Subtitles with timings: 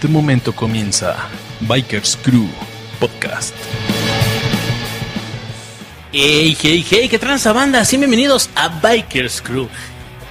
[0.00, 1.28] Este momento comienza
[1.60, 2.48] Bikers Crew
[2.98, 3.54] Podcast.
[6.10, 9.68] Hey, hey, hey, qué transa banda, sí, bienvenidos a Bikers Crew.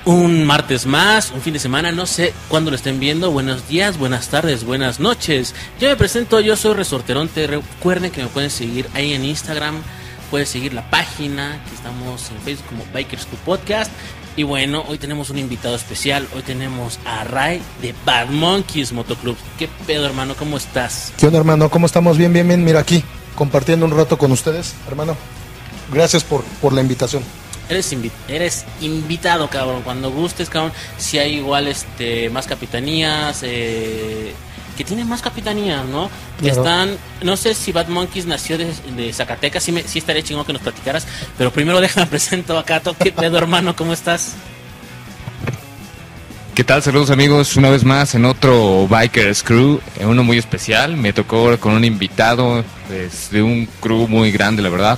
[0.06, 3.30] Un martes más, un fin de semana, no sé cuándo lo estén viendo.
[3.30, 5.54] Buenos días, buenas tardes, buenas noches.
[5.80, 7.46] Yo me presento, yo soy Resorteronte.
[7.46, 9.84] Recuerden que me pueden seguir ahí en Instagram,
[10.32, 13.92] pueden seguir la página, que estamos en Facebook como Bikers Crew Podcast.
[14.36, 16.28] Y bueno, hoy tenemos un invitado especial.
[16.33, 19.36] Hoy tenemos a Ray de Bad Monkeys Motoclub.
[19.57, 20.36] ¿Qué pedo, hermano?
[20.37, 21.11] ¿Cómo estás?
[21.18, 21.70] ¿Qué onda, hermano?
[21.70, 22.18] ¿Cómo estamos?
[22.18, 22.64] Bien, bien, bien.
[22.64, 23.04] Mira aquí,
[23.36, 25.18] compartiendo un rato con ustedes, hermano.
[25.92, 27.21] Gracias por, por la invitación.
[27.68, 29.82] Eres, invi- eres invitado, cabrón.
[29.84, 30.71] Cuando gustes, cabrón.
[30.98, 34.34] Si hay igual este más capitanías, eh,
[34.80, 36.09] que tienen más capitanías, ¿no?
[36.39, 36.61] Que Claro.
[36.61, 40.45] están, no sé si Bad Monkeys nació de, de Zacatecas, sí, me, sí estaría chingón
[40.45, 41.06] que nos platicaras.
[41.38, 43.76] Pero primero déjame presento acá, to- ¿qué pedo, hermano?
[43.76, 44.36] ¿Cómo estás?
[46.56, 46.81] ¿Qué tal?
[46.81, 50.95] Saludos amigos, una vez más en otro Bikers Crew, uno muy especial.
[50.95, 54.98] Me tocó con un invitado pues, de un crew muy grande, la verdad.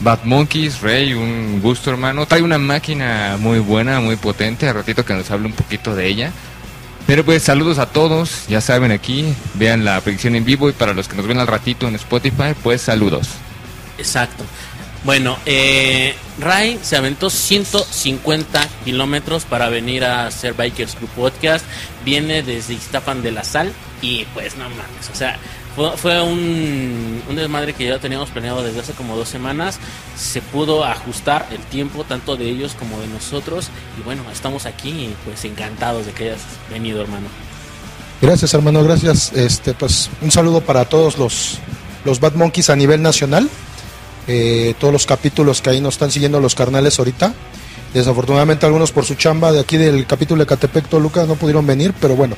[0.00, 2.26] Bad Monkeys, Rey, un gusto hermano.
[2.26, 4.68] Trae una máquina muy buena, muy potente.
[4.68, 6.32] A ratito que nos hable un poquito de ella.
[7.06, 10.92] Pero pues saludos a todos, ya saben aquí, vean la predicción en vivo y para
[10.92, 13.28] los que nos ven al ratito en Spotify, pues saludos.
[13.96, 14.44] Exacto.
[15.04, 21.64] Bueno, eh, Ray se aventó 150 kilómetros para venir a hacer Bikers Crew Podcast.
[22.04, 25.38] Viene desde Iztapan de la Sal y pues no mames, o sea,
[25.76, 29.78] fue, un, desmadre que ya teníamos planeado desde hace como dos semanas.
[30.16, 35.14] Se pudo ajustar el tiempo tanto de ellos como de nosotros y bueno, estamos aquí
[35.24, 37.26] pues encantados de que hayas venido, hermano.
[38.22, 39.32] Gracias, hermano, gracias.
[39.34, 41.58] Este, pues un saludo para todos los,
[42.06, 43.48] los Bad Monkeys a nivel nacional.
[44.28, 47.34] Eh, todos los capítulos que ahí nos están siguiendo los carnales ahorita.
[47.92, 51.94] Desafortunadamente algunos por su chamba de aquí del capítulo de Catepec Toluca no pudieron venir,
[52.00, 52.34] pero bueno,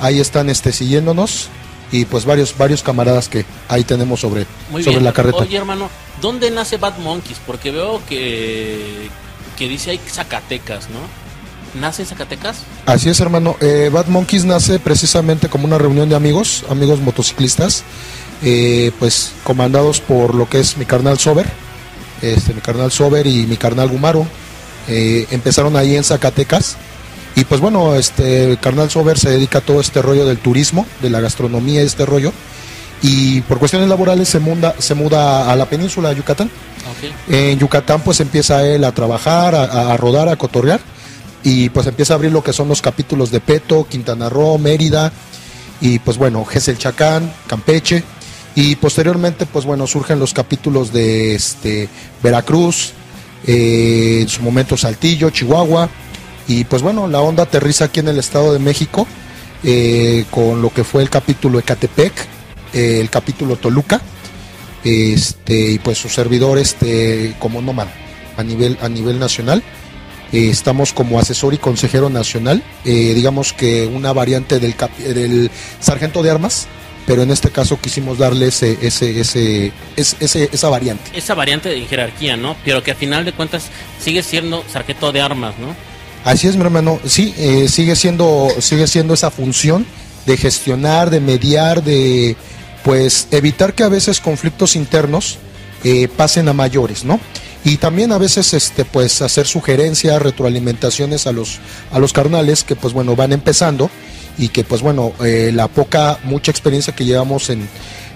[0.00, 1.50] ahí están este siguiéndonos
[1.90, 5.04] y pues varios varios camaradas que ahí tenemos sobre Muy sobre bien.
[5.04, 5.38] la carreta.
[5.38, 5.88] Oye, hermano,
[6.20, 7.38] ¿dónde nace Bad Monkeys?
[7.46, 9.08] Porque veo que,
[9.56, 10.98] que dice ahí Zacatecas, ¿no?
[11.80, 12.58] ¿Nace en Zacatecas?
[12.86, 13.56] Así es, hermano.
[13.60, 17.84] Eh, Bad Monkeys nace precisamente como una reunión de amigos, amigos motociclistas,
[18.42, 21.46] eh, pues comandados por lo que es mi carnal Sober,
[22.22, 24.26] este, mi carnal Sober y mi carnal Gumaro.
[24.88, 26.76] Eh, empezaron ahí en Zacatecas
[27.36, 31.10] y pues bueno, este carnal Sober se dedica a todo este rollo del turismo, de
[31.10, 32.32] la gastronomía, este rollo.
[33.00, 36.50] Y por cuestiones laborales se muda, se muda a la península de Yucatán.
[37.28, 40.80] En Yucatán pues empieza él a trabajar, a, a rodar, a cotorrear.
[41.44, 45.12] Y pues empieza a abrir lo que son los capítulos de Peto, Quintana Roo, Mérida.
[45.80, 48.02] Y pues bueno, Gesel Chacán, Campeche.
[48.56, 51.88] Y posteriormente pues bueno, surgen los capítulos de este
[52.20, 52.92] Veracruz,
[53.46, 55.88] eh, en su momento Saltillo, Chihuahua
[56.48, 59.06] y pues bueno, la onda aterriza aquí en el Estado de México
[59.64, 62.12] eh, con lo que fue el capítulo Ecatepec,
[62.72, 64.00] eh, el capítulo Toluca
[64.84, 67.88] este y pues su servidor este como Noman
[68.36, 69.62] a nivel a nivel nacional
[70.30, 76.30] Eh, estamos como asesor y consejero nacional digamos que una variante del del sargento de
[76.30, 76.66] armas
[77.06, 81.80] pero en este caso quisimos darle ese ese ese, ese- esa variante Esa variante de
[81.86, 82.54] jerarquía, ¿no?
[82.64, 83.70] Pero que a final de cuentas
[84.04, 85.74] sigue siendo sargento de armas, ¿no?
[86.28, 87.00] Así es, mi hermano.
[87.06, 89.86] Sí, eh, sigue siendo sigue siendo esa función
[90.26, 92.36] de gestionar, de mediar, de
[92.84, 95.38] pues evitar que a veces conflictos internos
[95.84, 97.18] eh, pasen a mayores, ¿no?
[97.64, 101.60] Y también a veces este pues hacer sugerencias, retroalimentaciones a los
[101.92, 103.88] a los carnales que pues bueno van empezando
[104.36, 107.66] y que pues bueno eh, la poca mucha experiencia que llevamos en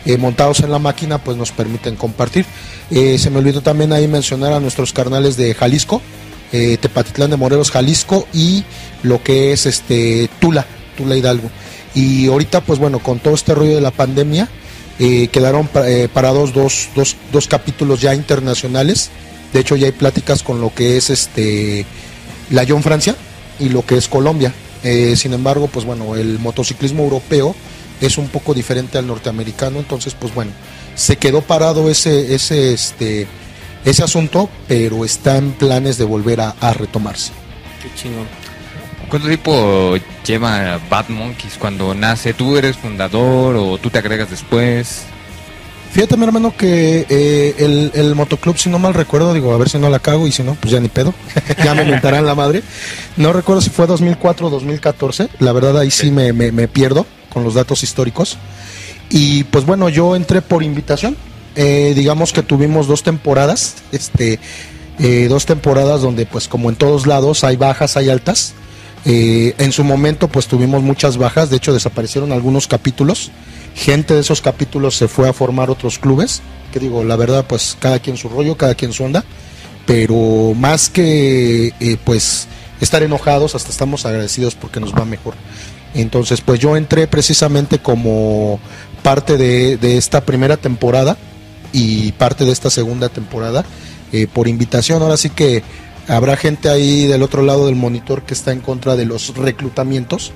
[0.04, 2.44] eh, montados en la máquina pues nos permiten compartir.
[2.90, 6.02] Eh, se me olvidó también ahí mencionar a nuestros carnales de Jalisco,
[6.52, 8.64] eh, Tepatitlán de Morelos, Jalisco y
[9.02, 11.50] lo que es este Tula, Tula Hidalgo.
[11.94, 14.48] Y ahorita, pues bueno, con todo este rollo de la pandemia,
[14.98, 19.10] eh, quedaron eh, parados dos, dos, dos capítulos ya internacionales.
[19.52, 21.84] De hecho, ya hay pláticas con lo que es este
[22.50, 23.16] la John Francia
[23.58, 24.52] y lo que es Colombia.
[25.14, 27.54] Sin embargo, pues bueno, el motociclismo europeo
[28.00, 30.50] es un poco diferente al norteamericano, entonces, pues bueno,
[30.96, 33.28] se quedó parado ese, ese, este,
[33.84, 37.32] ese asunto, pero está en planes de volver a, a retomarse.
[37.82, 38.26] Qué chingón.
[39.08, 39.96] ¿Cuánto tiempo
[40.26, 42.32] lleva Bad Monkeys cuando nace?
[42.32, 45.02] ¿Tú eres fundador o tú te agregas después?
[45.92, 49.68] Fíjate, mi hermano, que eh, el, el motoclub, si no mal recuerdo, digo, a ver
[49.68, 51.12] si no la cago y si no, pues ya ni pedo.
[51.62, 52.62] ya me mentarán la madre.
[53.18, 55.28] No recuerdo si fue 2004 o 2014.
[55.40, 58.38] La verdad, ahí sí me, me- me pierdo con los datos históricos.
[59.10, 61.14] Y pues bueno, yo entré por invitación.
[61.54, 64.38] Eh, digamos que tuvimos dos temporadas, este,
[64.98, 68.54] eh, dos temporadas donde pues como en todos lados hay bajas, hay altas.
[69.04, 73.32] Eh, en su momento pues tuvimos muchas bajas, de hecho desaparecieron algunos capítulos,
[73.74, 76.40] gente de esos capítulos se fue a formar otros clubes,
[76.72, 79.24] que digo, la verdad pues cada quien su rollo, cada quien su onda,
[79.86, 82.46] pero más que eh, pues
[82.80, 85.34] estar enojados, hasta estamos agradecidos porque nos va mejor.
[85.94, 88.60] Entonces pues yo entré precisamente como
[89.02, 91.16] parte de, de esta primera temporada
[91.72, 93.64] y parte de esta segunda temporada
[94.12, 95.02] eh, por invitación.
[95.02, 95.62] Ahora sí que
[96.08, 100.32] habrá gente ahí del otro lado del monitor que está en contra de los reclutamientos.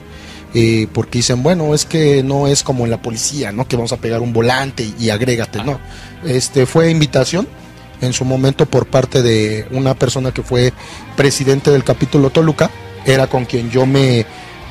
[0.55, 3.69] Eh, porque dicen, bueno, es que no es como en la policía, ¿no?
[3.69, 5.79] Que vamos a pegar un volante y, agrégate, no.
[6.25, 7.47] Este fue invitación
[8.01, 10.73] en su momento por parte de una persona que fue
[11.17, 12.71] presidente del capítulo Toluca,
[13.05, 14.25] era con quien yo me,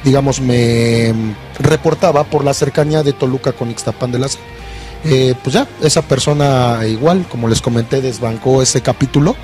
[0.03, 1.13] digamos, me
[1.59, 4.39] reportaba por la cercanía de Toluca con Ixtapan de las
[5.05, 9.35] eh, pues ya, esa persona igual, como les comenté, desbancó ese capítulo,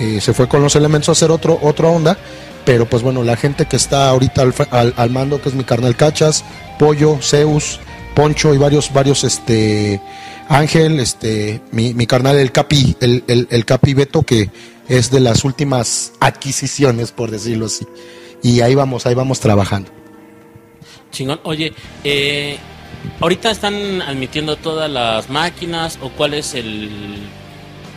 [0.00, 2.18] eh, se fue con los elementos a hacer otro, otra onda,
[2.64, 6.44] pero pues bueno, la gente que está ahorita al, mando, que es mi carnal Cachas,
[6.78, 7.80] Pollo, Zeus,
[8.14, 10.00] Poncho y varios, varios, este,
[10.48, 14.50] Ángel, este, mi, mi carnal el Capi, el, el, Capi Beto, que
[14.88, 17.86] es de las últimas adquisiciones, por decirlo así.
[18.42, 19.90] Y ahí vamos, ahí vamos trabajando.
[21.10, 21.40] Chingón.
[21.44, 21.72] Oye,
[22.04, 22.58] eh,
[23.20, 26.88] Ahorita están admitiendo todas las máquinas o cuál es el,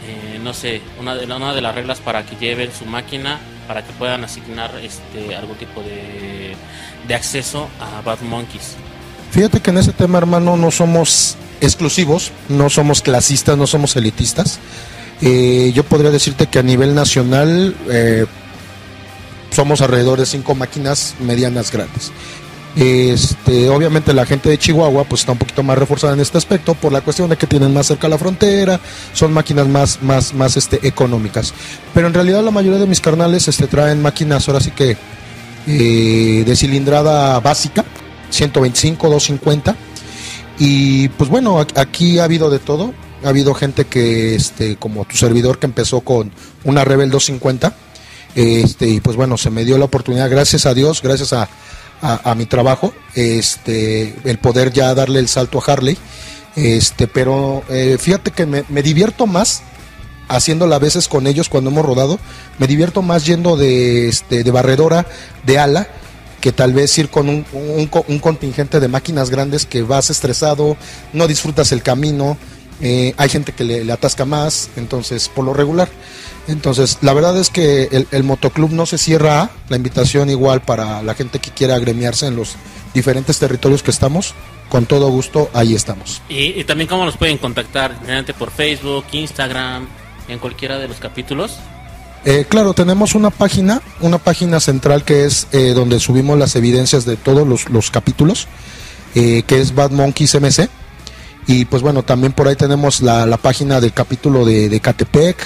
[0.07, 3.85] eh, no sé, una de, una de las reglas para que lleven su máquina para
[3.85, 6.55] que puedan asignar este algún tipo de,
[7.07, 8.75] de acceso a Bad Monkeys.
[9.31, 14.59] Fíjate que en ese tema, hermano, no somos exclusivos, no somos clasistas, no somos elitistas.
[15.21, 18.25] Eh, yo podría decirte que a nivel nacional eh,
[19.51, 22.11] somos alrededor de cinco máquinas medianas grandes.
[22.75, 26.73] Este, obviamente la gente de Chihuahua pues está un poquito más reforzada en este aspecto
[26.73, 28.79] por la cuestión de que tienen más cerca la frontera,
[29.13, 31.53] son máquinas más, más, más este, económicas.
[31.93, 34.95] Pero en realidad la mayoría de mis carnales este, traen máquinas ahora sí que
[35.67, 37.83] eh, de cilindrada básica,
[38.29, 39.75] 125, 250.
[40.57, 42.93] Y pues bueno, aquí ha habido de todo.
[43.23, 46.31] Ha habido gente que, este, como tu servidor, que empezó con
[46.63, 47.73] una Rebel 250.
[48.33, 51.49] Este, y pues bueno, se me dio la oportunidad, gracias a Dios, gracias a,
[52.01, 55.97] a, mi trabajo, este, el poder ya darle el salto a Harley.
[56.55, 59.63] Este, pero eh, fíjate que me, divierto más
[60.27, 62.19] haciéndola a veces con ellos cuando hemos rodado.
[62.57, 65.05] Me divierto más yendo de, este, de barredora,
[65.45, 65.87] de ala,
[66.39, 70.75] que tal vez ir con un, un, contingente de máquinas grandes que vas estresado,
[71.13, 72.37] no disfrutas el camino,
[72.81, 75.89] eh, hay gente que le, atasca más, entonces por lo regular.
[76.47, 81.03] Entonces, la verdad es que el, el, motoclub no se cierra, la invitación igual para
[81.03, 82.55] la gente que quiera agremiarse en los
[82.93, 84.33] diferentes territorios que estamos,
[84.69, 86.21] con todo gusto, ahí estamos.
[86.29, 87.95] Y, también cómo nos pueden contactar,
[88.37, 89.87] por Facebook, Instagram,
[90.27, 91.57] en cualquiera de los capítulos.
[92.25, 97.05] Eh, claro, tenemos una página, una página central que es eh, donde subimos las evidencias
[97.05, 98.47] de todos los, los capítulos,
[99.13, 100.69] que es Bad Monkeys MC
[101.47, 105.37] y pues bueno, también por ahí tenemos la, la página del capítulo de, Catepec,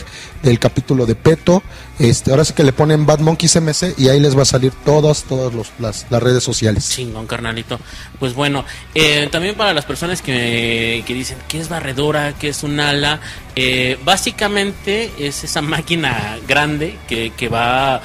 [0.44, 1.64] del capítulo de Peto.
[1.98, 4.74] Este, ahora sí que le ponen Bad Monkeys MC y ahí les va a salir
[4.84, 6.90] todas, todas las, las, redes sociales.
[6.90, 7.80] Chingón, carnalito.
[8.20, 12.64] Pues bueno, eh, también para las personas que, que dicen que es barredora, que es
[12.64, 13.22] un ala,
[13.56, 18.02] eh, básicamente es esa máquina grande que, que va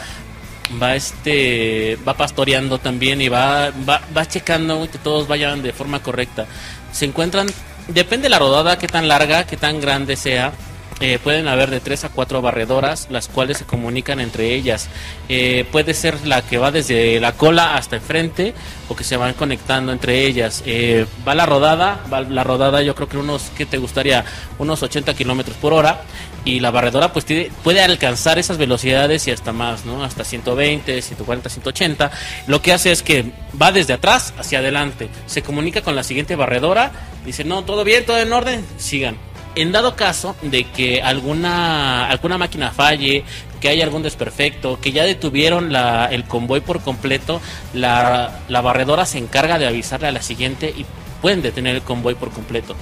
[0.81, 6.00] va este va pastoreando también y va, va, va checando que todos vayan de forma
[6.00, 6.47] correcta.
[6.93, 7.49] Se encuentran
[7.93, 10.53] Depende de la rodada, qué tan larga, qué tan grande sea.
[11.02, 14.88] Eh, pueden haber de tres a cuatro barredoras, las cuales se comunican entre ellas.
[15.30, 18.52] Eh, puede ser la que va desde la cola hasta el frente
[18.88, 20.62] o que se van conectando entre ellas.
[20.66, 24.26] Eh, va la rodada, va la rodada yo creo que unos, ¿qué te gustaría?
[24.59, 26.02] Unos 80 kilómetros por hora
[26.45, 27.25] y la barredora pues
[27.64, 30.04] puede alcanzar esas velocidades y hasta más, ¿no?
[30.04, 32.11] Hasta 120, 140, 180.
[32.47, 36.37] Lo que hace es que va desde atrás hacia adelante, se comunica con la siguiente
[36.37, 36.92] barredora,
[37.25, 42.38] dice, no, todo bien, todo en orden, sigan en dado caso de que alguna, alguna
[42.38, 43.25] máquina falle,
[43.61, 47.40] que haya algún desperfecto, que ya detuvieron la, el convoy por completo,
[47.75, 50.87] la, la barredora se encarga de avisarle a la siguiente y
[51.21, 52.75] pueden detener el convoy por completo.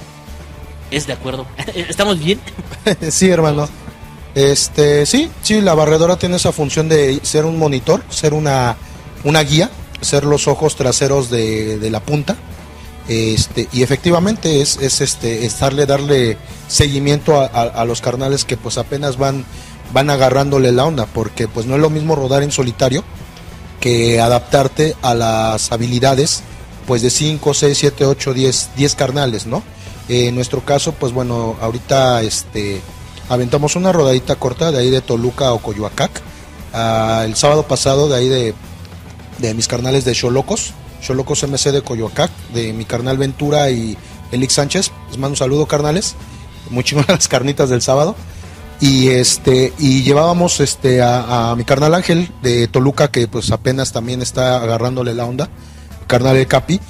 [0.90, 1.46] ¿Es de acuerdo?
[1.74, 2.40] ¿Estamos bien?
[3.10, 3.68] sí, hermano.
[4.34, 8.76] Este, sí, sí, la barredora tiene esa función de ser un monitor, ser una,
[9.24, 9.70] una guía,
[10.00, 12.36] ser los ojos traseros de, de la punta
[13.08, 16.36] este, y efectivamente es, es este, estarle, darle
[16.68, 19.44] seguimiento a, los carnales que pues apenas van,
[19.92, 23.04] van agarrándole la onda, porque pues no es lo mismo rodar en solitario
[23.80, 26.42] que adaptarte a las habilidades
[26.86, 29.62] pues de 5, 6, 7, 8, 10, 10 carnales, ¿no?
[30.08, 32.80] en nuestro caso, pues bueno, ahorita este,
[33.28, 36.22] aventamos una rodadita corta de ahí de Toluca o Coyoacac.
[36.72, 38.54] Ah, el sábado pasado de ahí de
[39.38, 43.96] de mis carnales de Cholocos, Cholocos MC de Coyoacac, de mi carnal Ventura y
[44.32, 44.90] Elix Sánchez.
[45.08, 46.14] Les mando un saludo, carnales.
[46.70, 48.14] Muy chingonas las carnitas del sábado.
[48.80, 54.22] Y este, y llevábamos este a, mi carnal Ángel de Toluca, que pues apenas también
[54.22, 55.48] está agarrándole la onda,
[56.06, 56.80] carnal El Capi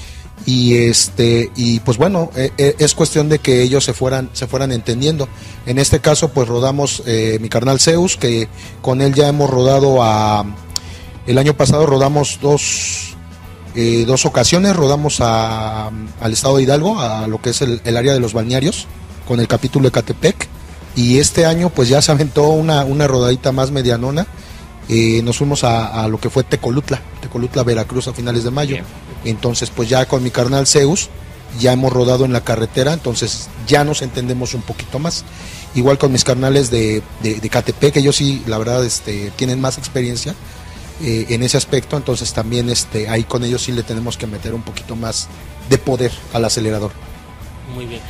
[0.47, 4.47] y este y pues bueno eh, eh, es cuestión de que ellos se fueran se
[4.47, 5.29] fueran entendiendo
[5.67, 8.49] en este caso pues rodamos eh, mi carnal Zeus que
[8.81, 10.45] con él ya hemos rodado a
[11.27, 13.08] el año pasado rodamos dos
[13.75, 17.97] eh, dos ocasiones rodamos a, al estado de Hidalgo a lo que es el, el
[17.97, 18.87] área de los balnearios
[19.27, 20.49] con el capítulo de Catepec
[20.97, 24.27] y este año pues ya se aventó una, una rodadita más medianona.
[24.89, 28.75] Eh, nos fuimos a, a lo que fue Tecolutla Tecolutla Veracruz a finales de mayo.
[28.75, 28.85] Bien.
[29.25, 31.11] entonces, pues ya con mi carnal Zeus,
[31.61, 35.25] ya hemos rodado en la carretera, entonces ya nos entendemos un poquito más.
[35.75, 39.77] Igual con mis carnales de, de, de Catepec, ellos sí, la verdad, este, tienen más
[39.77, 40.35] experiencia
[41.03, 44.55] eh, en ese aspecto, entonces también este, ahí con ellos sí le tenemos que meter
[44.55, 45.29] un poquito más
[45.69, 46.93] de poder al acelerador.
[47.75, 48.01] Muy bien.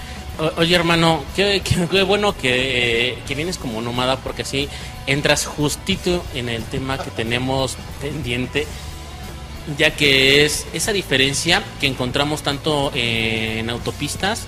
[0.57, 1.61] Oye, hermano, qué
[2.07, 4.68] bueno que, eh, que vienes como nómada porque así
[5.09, 8.64] entras justito en el tema que tenemos pendiente,
[9.76, 14.45] ya que es esa diferencia que encontramos tanto en autopistas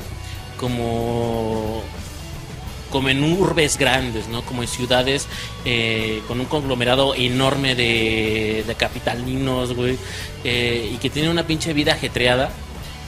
[0.61, 1.83] como
[2.91, 4.43] como en urbes grandes, ¿no?
[4.43, 5.27] Como en ciudades
[5.65, 9.97] eh, con un conglomerado enorme de, de capitalinos, güey,
[10.45, 12.51] eh, y que tienen una pinche vida ajetreada,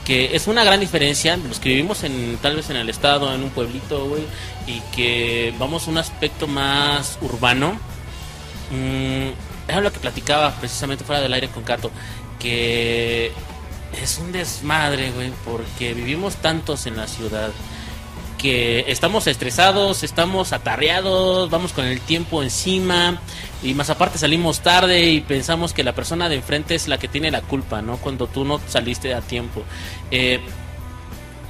[0.04, 3.42] que es una gran diferencia los que vivimos en tal vez en el estado, en
[3.42, 4.22] un pueblito, güey,
[4.66, 7.78] y que vamos a un aspecto más urbano.
[8.70, 11.90] Mm, lo que platicaba precisamente fuera del aire con Cato,
[12.38, 13.32] que
[14.00, 17.50] es un desmadre, güey, porque vivimos tantos en la ciudad
[18.42, 23.20] que estamos estresados, estamos atarreados, vamos con el tiempo encima
[23.62, 27.06] y más aparte salimos tarde y pensamos que la persona de enfrente es la que
[27.06, 27.98] tiene la culpa, ¿no?
[27.98, 29.62] Cuando tú no saliste a tiempo.
[30.10, 30.40] Eh,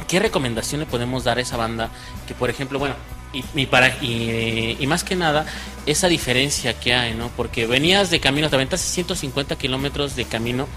[0.07, 1.89] ¿Qué recomendación le podemos dar a esa banda
[2.29, 2.95] que, por ejemplo, bueno,
[3.33, 5.47] y, para y más que nada
[5.87, 7.29] esa diferencia que hay, ¿no?
[7.29, 10.69] Porque venías de camino, te aventaste 150 kilómetros de camino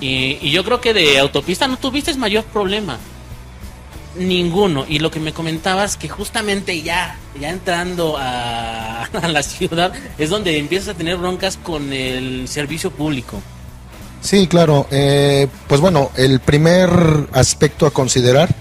[0.00, 2.98] y, y yo creo que de autopista no tuviste mayor problema.
[4.16, 4.84] Ninguno.
[4.88, 10.30] Y lo que me comentabas, que justamente ya, ya entrando a, a la ciudad, es
[10.30, 13.40] donde empiezas a tener broncas con el servicio público.
[14.22, 14.86] Sí, claro.
[14.90, 16.90] eh, pues bueno, el primer
[17.32, 18.54] aspecto a considerar,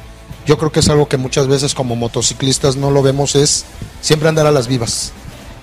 [0.45, 3.65] yo creo que es algo que muchas veces como motociclistas no lo vemos, es
[4.01, 5.13] siempre andar a las vivas.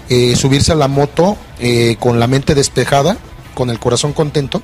[0.09, 3.19] Eh, subirse a la moto eh, con la mente despejada,
[3.55, 4.63] con el corazón contento,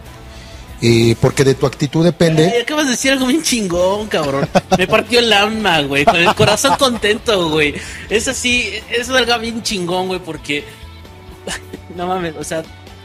[0.82, 2.50] eh, porque de tu actitud depende.
[2.54, 4.48] Ay, acabas de decir algo bien chingón, cabrón.
[4.76, 6.04] Me partió el alma, güey.
[6.04, 7.74] Con el corazón contento, güey.
[8.10, 10.64] Es así, es algo bien chingón, güey, porque.
[11.96, 12.62] No mames, o sea,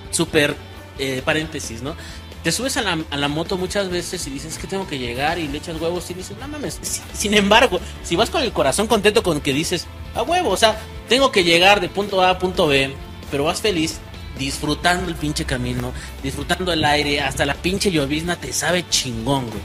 [0.09, 0.55] súper
[0.97, 1.95] eh, paréntesis, ¿no?
[2.43, 5.37] Te subes a la, a la moto muchas veces y dices que tengo que llegar
[5.37, 6.79] y le echas huevos y dices, no mames.
[6.81, 9.85] Si- Sin embargo, si vas con el corazón contento con que dices,
[10.15, 12.91] a huevo, o sea, tengo que llegar de punto A a punto B,
[13.29, 13.99] pero vas feliz,
[14.39, 15.91] disfrutando el pinche camino,
[16.23, 19.61] disfrutando el aire, hasta la pinche llovizna te sabe chingón, güey.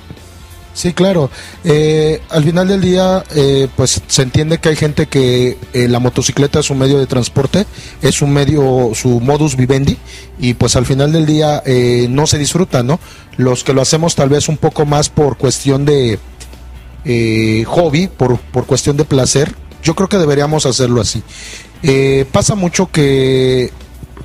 [0.74, 1.30] Sí, claro.
[1.62, 6.00] Eh, al final del día, eh, pues se entiende que hay gente que eh, la
[6.00, 7.64] motocicleta es un medio de transporte,
[8.02, 9.96] es un medio, su modus vivendi,
[10.40, 12.98] y pues al final del día eh, no se disfruta, ¿no?
[13.36, 16.18] Los que lo hacemos tal vez un poco más por cuestión de
[17.66, 21.22] hobby, por, por cuestión de placer, yo creo que deberíamos hacerlo así.
[22.32, 23.70] Pasa mucho que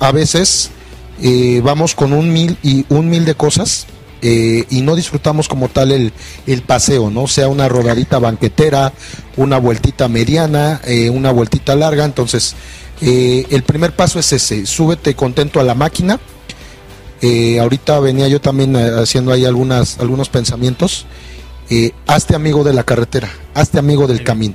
[0.00, 0.70] a veces
[1.22, 3.86] eh, vamos con un mil y un mil de cosas
[4.22, 6.12] eh, y no disfrutamos como tal el,
[6.46, 7.26] el paseo, ¿no?
[7.26, 8.92] Sea una rodadita banquetera,
[9.36, 12.04] una vueltita mediana, eh, una vueltita larga.
[12.04, 12.54] Entonces,
[13.00, 16.18] eh, el primer paso es ese, súbete contento a la máquina.
[17.60, 21.04] Ahorita venía yo también haciendo ahí algunas, algunos pensamientos.
[22.06, 24.54] Hazte amigo de la carretera, hazte amigo del camino,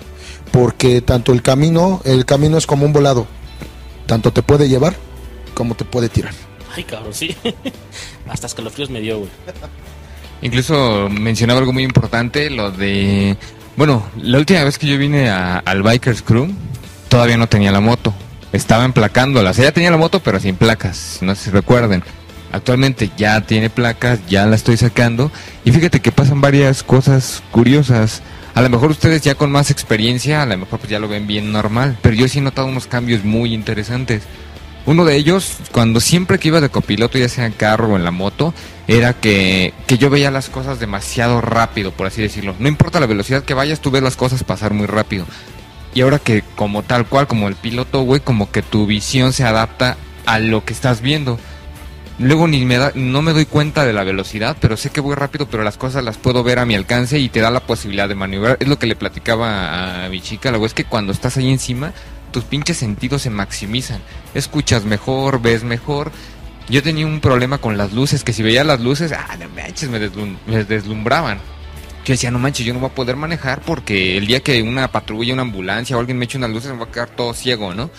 [0.51, 3.27] porque tanto el camino, el camino es como un volado,
[4.07, 4.95] tanto te puede llevar
[5.55, 6.33] como te puede tirar.
[6.75, 7.35] Ay, cabrón, sí.
[8.29, 9.29] Hasta escalofríos me dio, güey.
[10.41, 13.38] Incluso mencionaba algo muy importante, lo de...
[13.77, 16.50] Bueno, la última vez que yo vine a- al Bikers Crew,
[17.09, 18.13] todavía no tenía la moto.
[18.53, 19.50] Estaba emplacándola.
[19.50, 21.19] O sea, ya tenía la moto, pero sin placas.
[21.21, 22.03] No sé si recuerden.
[22.51, 25.29] Actualmente ya tiene placas, ya la estoy sacando.
[25.65, 28.21] Y fíjate que pasan varias cosas curiosas.
[28.53, 31.27] A lo mejor ustedes ya con más experiencia, a lo mejor pues ya lo ven
[31.27, 31.97] bien normal.
[32.01, 34.24] Pero yo sí he notado unos cambios muy interesantes.
[34.86, 38.04] Uno de ellos, cuando siempre que iba de copiloto, ya sea en carro o en
[38.04, 38.54] la moto,
[38.88, 42.56] era que, que yo veía las cosas demasiado rápido, por así decirlo.
[42.60, 45.25] No importa la velocidad que vayas, tú ves las cosas pasar muy rápido.
[45.96, 49.44] Y ahora que como tal cual, como el piloto, güey, como que tu visión se
[49.44, 51.39] adapta a lo que estás viendo.
[52.20, 55.15] luego ni me da, no me doy cuenta de la velocidad, pero sé que voy
[55.15, 58.08] rápido, pero las cosas las puedo ver a mi alcance y te da la posibilidad
[58.08, 58.58] de maniobrar.
[58.60, 61.94] Es lo que le platicaba a mi chica, luego es que cuando estás ahí encima,
[62.36, 64.01] tus pinches sentidos se maximizan.
[64.34, 66.12] Escuchas mejor, ves mejor.
[66.68, 69.89] Yo tenía un problema con las luces, que si veía las luces, ah, no manches,
[69.89, 71.38] me, deslum- me deslumbraban.
[72.04, 74.92] Yo decía, no manches, yo no voy a poder manejar porque el día que una
[74.92, 77.74] patrulla, una ambulancia o alguien me eche unas luces me va a quedar todo ciego,
[77.74, 77.89] ¿no?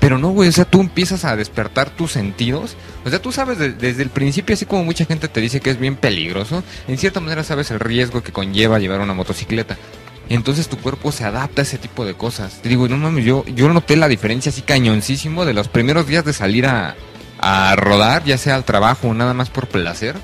[0.00, 2.74] Pero no, güey, o sea, tú empiezas a despertar tus sentidos.
[3.04, 5.70] O sea, tú sabes de- desde el principio, así como mucha gente te dice que
[5.70, 9.76] es bien peligroso, en cierta manera sabes el riesgo que conlleva llevar una motocicleta.
[10.28, 12.60] Entonces tu cuerpo se adapta a ese tipo de cosas.
[12.62, 16.32] Te digo, no mames, yo, noté la diferencia así cañoncísimo de los primeros días de
[16.32, 16.96] salir a,
[17.76, 20.16] rodar, ya sea al trabajo o nada más por placer.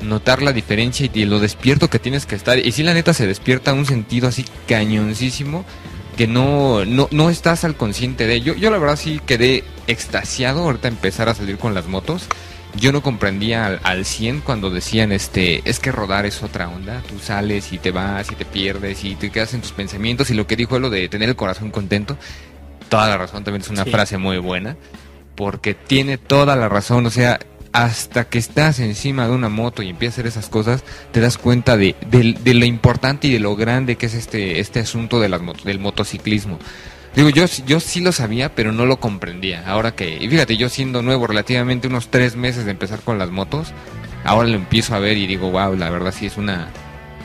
[0.00, 2.58] Notar la diferencia y lo despierto que tienes que estar.
[2.58, 5.64] Y si la neta se despierta un sentido así cañoncísimo
[6.16, 8.54] que no, no, no estás al consciente de ello.
[8.54, 12.28] Yo la verdad sí quedé extasiado ahorita empezar a salir con las motos.
[12.74, 17.02] Yo no comprendía al, al 100 cuando decían, este, es que rodar es otra onda.
[17.08, 20.30] Tú sales y te vas y te pierdes y te quedas en tus pensamientos.
[20.30, 22.16] Y lo que dijo lo de tener el corazón contento,
[22.88, 23.90] toda la razón también es una Sí.
[23.90, 24.76] frase muy buena.
[25.36, 27.04] Porque tiene toda la razón.
[27.06, 27.38] O sea,
[27.72, 31.38] hasta que estás encima de una moto y empiezas a hacer esas cosas, te das
[31.38, 35.20] cuenta de, de- de lo importante y de lo grande que es este, este asunto
[35.20, 36.58] de las del motociclismo.
[37.14, 39.64] Digo, yo, yo sí lo sabía, pero no lo comprendía.
[39.66, 43.30] Ahora que, y fíjate, yo siendo nuevo, relativamente unos tres meses de empezar con las
[43.30, 43.72] motos,
[44.24, 46.68] ahora lo empiezo a ver y digo, wow, la verdad sí es una,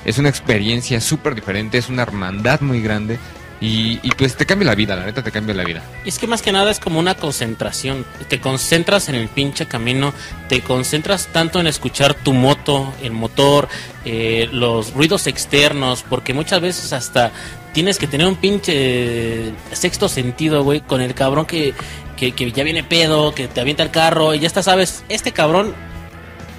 [0.03, 3.17] es una experiencia súper diferente, es una hermandad muy grande
[3.59, 5.81] y, pues te cambia la vida, la neta te cambia la vida.
[6.05, 8.05] Y es que más que nada es como una concentración.
[8.27, 10.13] Te concentras en el pinche camino,
[10.47, 13.67] te concentras tanto en escuchar tu moto, el motor,
[14.05, 17.31] eh, los ruidos externos, porque muchas veces hasta
[17.77, 21.75] tienes que tener un pinche sexto sentido, güey, con el cabrón que,
[22.15, 25.31] que, que ya viene pedo, que te avienta el carro y ya está, sabes, este
[25.31, 25.75] cabrón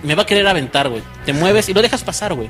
[0.05, 1.03] me va a querer aventar, güey.
[1.27, 2.49] Te mueves y lo dejas pasar, güey.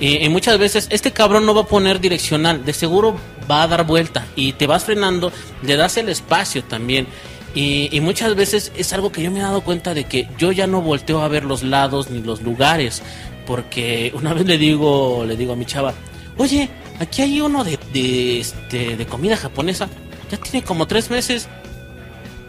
[0.00, 3.14] Y, y muchas veces este cabrón no va a poner direccional, de seguro
[3.50, 7.06] va a dar vuelta y te vas frenando, le das el espacio también.
[7.54, 10.50] Y, y muchas veces es algo que yo me he dado cuenta de que yo
[10.50, 13.02] ya no volteo a ver los lados ni los lugares,
[13.46, 15.92] porque una vez le digo, le digo a mi chava,
[16.38, 19.88] oye, aquí hay uno de, de, este, de comida japonesa,
[20.30, 21.48] ya tiene como tres meses,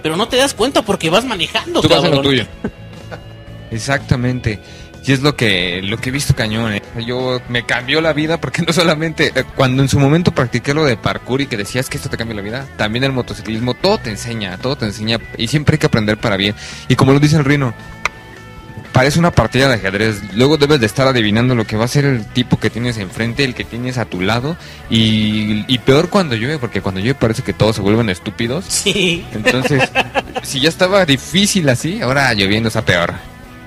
[0.02, 2.46] pero no te das cuenta porque vas manejando, Tú vas a lo tuyo.
[3.72, 4.60] Exactamente.
[5.06, 6.74] Y es lo que, lo que he visto cañón.
[6.74, 6.82] ¿eh?
[7.06, 10.86] Yo me cambió la vida porque no solamente eh, cuando en su momento practiqué lo
[10.86, 13.98] de parkour y que decías que esto te cambia la vida, también el motociclismo, todo
[13.98, 16.56] te enseña, todo te enseña y siempre hay que aprender para bien.
[16.88, 17.74] Y como lo dice el Rino,
[18.92, 20.22] parece una partida de ajedrez.
[20.34, 23.44] Luego debes de estar adivinando lo que va a ser el tipo que tienes enfrente,
[23.44, 24.58] el que tienes a tu lado.
[24.90, 28.66] Y, y peor cuando llueve, porque cuando llueve parece que todos se vuelven estúpidos.
[28.80, 29.26] Sí.
[29.34, 29.90] Entonces,
[30.42, 33.14] si ya estaba difícil así, ahora lloviendo está peor.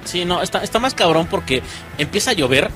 [0.04, 1.62] Sí, no, está, está más cabrón porque
[1.98, 2.70] empieza a llover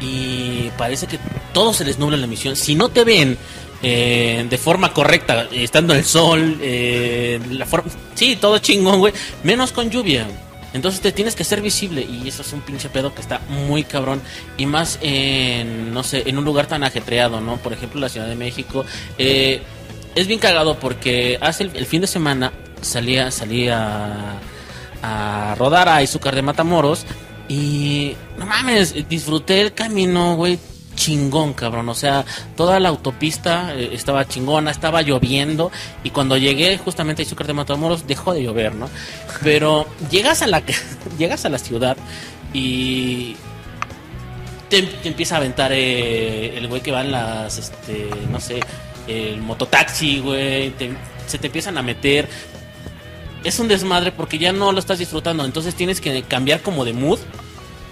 [0.00, 1.18] y parece que
[1.52, 2.56] todo se les nubla la emisión.
[2.56, 3.36] Si no te ven
[3.82, 9.12] eh, de forma correcta, estando el sol, eh, la forma, sí, todo chingón, güey,
[9.44, 10.26] menos con lluvia.
[10.72, 13.84] Entonces te tienes que ser visible y eso es un pinche pedo que está muy
[13.84, 14.22] cabrón
[14.56, 17.56] y más en, no sé, en un lugar tan ajetreado, ¿no?
[17.58, 18.84] Por ejemplo, la Ciudad de México.
[19.18, 19.62] Eh,
[20.14, 24.40] es bien cagado porque hace el, el fin de semana salía, salía
[25.02, 27.04] a rodar a Izúcar de Matamoros
[27.48, 30.58] y no mames, disfruté el camino, güey,
[30.94, 31.88] chingón, cabrón.
[31.88, 32.24] O sea,
[32.56, 35.70] toda la autopista eh, estaba chingona, estaba lloviendo
[36.04, 38.88] y cuando llegué justamente a Izúcar de Matamoros dejó de llover, ¿no?
[39.42, 40.62] Pero llegas a la
[41.18, 41.96] llegas a la ciudad
[42.52, 43.36] y
[44.68, 48.60] te, empieza a aventar eh, el güey que va las, este, no sé,
[49.06, 50.92] el mototaxi, güey, te-
[51.26, 52.28] se te empiezan a meter.
[53.44, 56.92] Es un desmadre porque ya no lo estás disfrutando, entonces tienes que cambiar como de
[56.92, 57.18] mood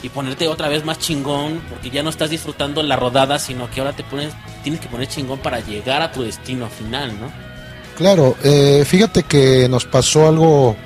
[0.02, 3.80] y ponerte otra vez más chingón porque ya no estás disfrutando la rodada, sino que
[3.80, 4.32] ahora te pones,
[4.62, 7.30] tienes que poner chingón para llegar a tu destino final, ¿no?
[7.96, 10.76] Claro, eh, fíjate que nos pasó algo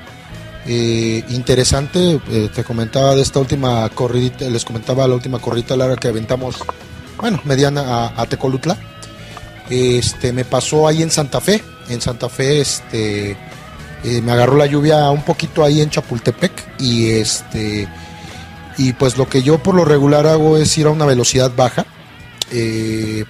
[0.67, 2.21] eh, interesante.
[2.29, 6.57] eh, te comentaba de esta última corridita, les comentaba la última corridita larga que aventamos,
[7.19, 8.77] bueno, mediana a, a Tecolutla.
[9.71, 11.63] Este, me pasó ahí en Santa Fe.
[11.89, 13.37] En Santa Fe, este,
[14.05, 17.89] eh, me agarró la lluvia un poquito ahí en Chapultepec y este,
[18.77, 21.87] y pues lo que yo por lo regular hago es ir a una velocidad baja.
[22.51, 23.25] Eh,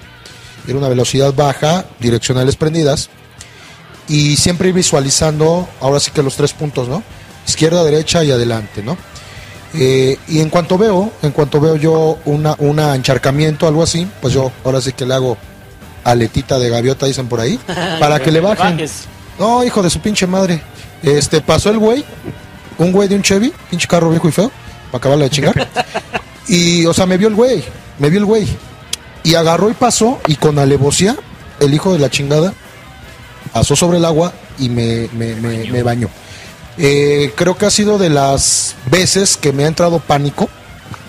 [0.66, 3.11] ir a una velocidad baja, direccionales prendidas
[4.09, 7.02] y siempre ir visualizando, ahora sí que los tres puntos, ¿no?
[7.46, 8.96] Izquierda, derecha y adelante, ¿no?
[9.74, 14.33] Eh, y en cuanto veo, en cuanto veo yo una, una encharcamiento, algo así, pues
[14.33, 15.37] yo ahora sí que le hago
[16.04, 17.59] aletita de gaviota, dicen por ahí,
[18.00, 18.88] para que le bajen.
[19.38, 20.62] No, hijo de su pinche madre.
[21.02, 22.04] Este, pasó el güey
[22.78, 24.50] un güey de un Chevy, pinche carro viejo y feo,
[24.94, 25.68] para acabarla de chingar.
[26.46, 27.64] y, o sea, me vio el güey,
[27.98, 28.46] me vio el güey.
[29.24, 31.16] Y agarró y pasó, y con alevosía,
[31.59, 32.54] el hijo de la chingada,
[33.52, 36.09] pasó sobre el agua y me, me, me, me bañó.
[36.78, 40.48] Eh, creo que ha sido de las veces que me ha entrado pánico.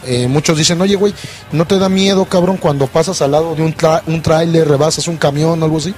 [0.08, 1.14] Eh, muchos dicen, oye, güey,
[1.52, 5.08] ¿no te da miedo, cabrón, cuando pasas al lado de un, tra un tráiler, rebasas
[5.08, 5.94] un camión o algo así?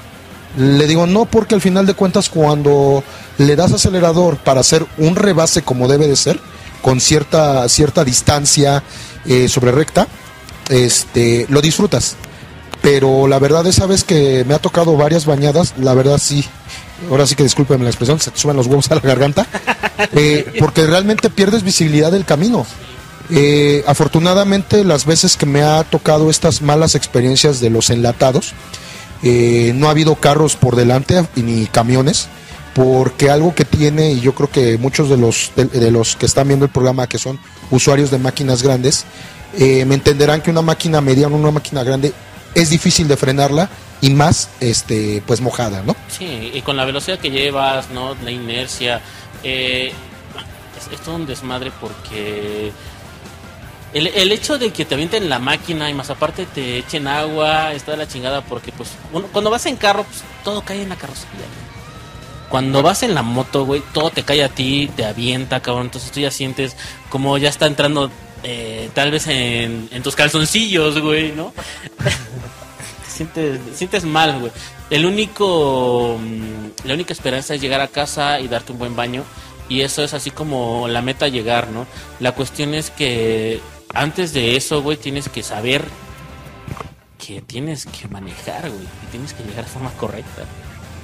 [0.58, 3.02] Le digo, no, porque al final de cuentas cuando
[3.38, 6.38] le das acelerador para hacer un rebase como debe de ser,
[6.82, 8.84] con cierta, cierta distancia
[9.26, 10.08] eh, sobre recta,
[10.70, 12.16] este, lo disfrutas.
[12.82, 16.46] Pero la verdad esa vez que me ha tocado varias bañadas, la verdad sí,
[17.10, 19.48] ahora sí que discúlpenme la expresión, se te suben los huevos a la garganta,
[20.14, 22.66] eh, porque realmente pierdes visibilidad del camino.
[23.30, 28.54] Eh, afortunadamente las veces que me ha tocado estas malas experiencias de los enlatados,
[29.24, 32.28] eh, no ha habido carros por delante ni camiones,
[32.78, 36.28] porque algo que tiene, y yo creo que muchos de los, de, de los que
[36.28, 37.40] están viendo el programa, que son
[37.72, 39.06] usuarios de máquinas grandes,
[39.58, 42.14] eh, me entenderán que una máquina mediana, una máquina grande,
[42.54, 43.68] es difícil de frenarla
[44.00, 45.96] y más este pues mojada, ¿no?
[46.08, 48.16] Sí, y con la velocidad que llevas, ¿no?
[48.24, 49.02] La inercia,
[49.44, 49.92] eh,
[50.80, 52.72] es, es todo un desmadre porque
[53.94, 57.74] el, el hecho de que te avienten la máquina y más aparte te echen agua,
[57.74, 60.90] está de la chingada porque pues uno- cuando vas en carro, pues todo cae en
[60.90, 61.48] la carrocería.
[62.50, 65.88] Cuando vas en la moto, güey, todo te cae a ti, te avienta, cabrón.
[65.88, 66.76] Entonces tú ya sientes
[67.10, 68.10] como ya está entrando
[68.44, 71.54] eh, tal vez en, tus calzoncillos, güey, ¿no?
[73.04, 74.52] Te sientes, te sientes mal, güey.
[74.92, 79.24] El único, mm, la única esperanza es llegar a casa y darte un buen baño.
[79.70, 81.88] Y eso es así como la meta llegar, ¿no?
[82.20, 83.60] La cuestión es que
[83.94, 85.84] antes de eso, güey, tienes que saber
[87.18, 88.84] que tienes que manejar, güey.
[88.84, 90.44] Y tienes que llegar de forma correcta.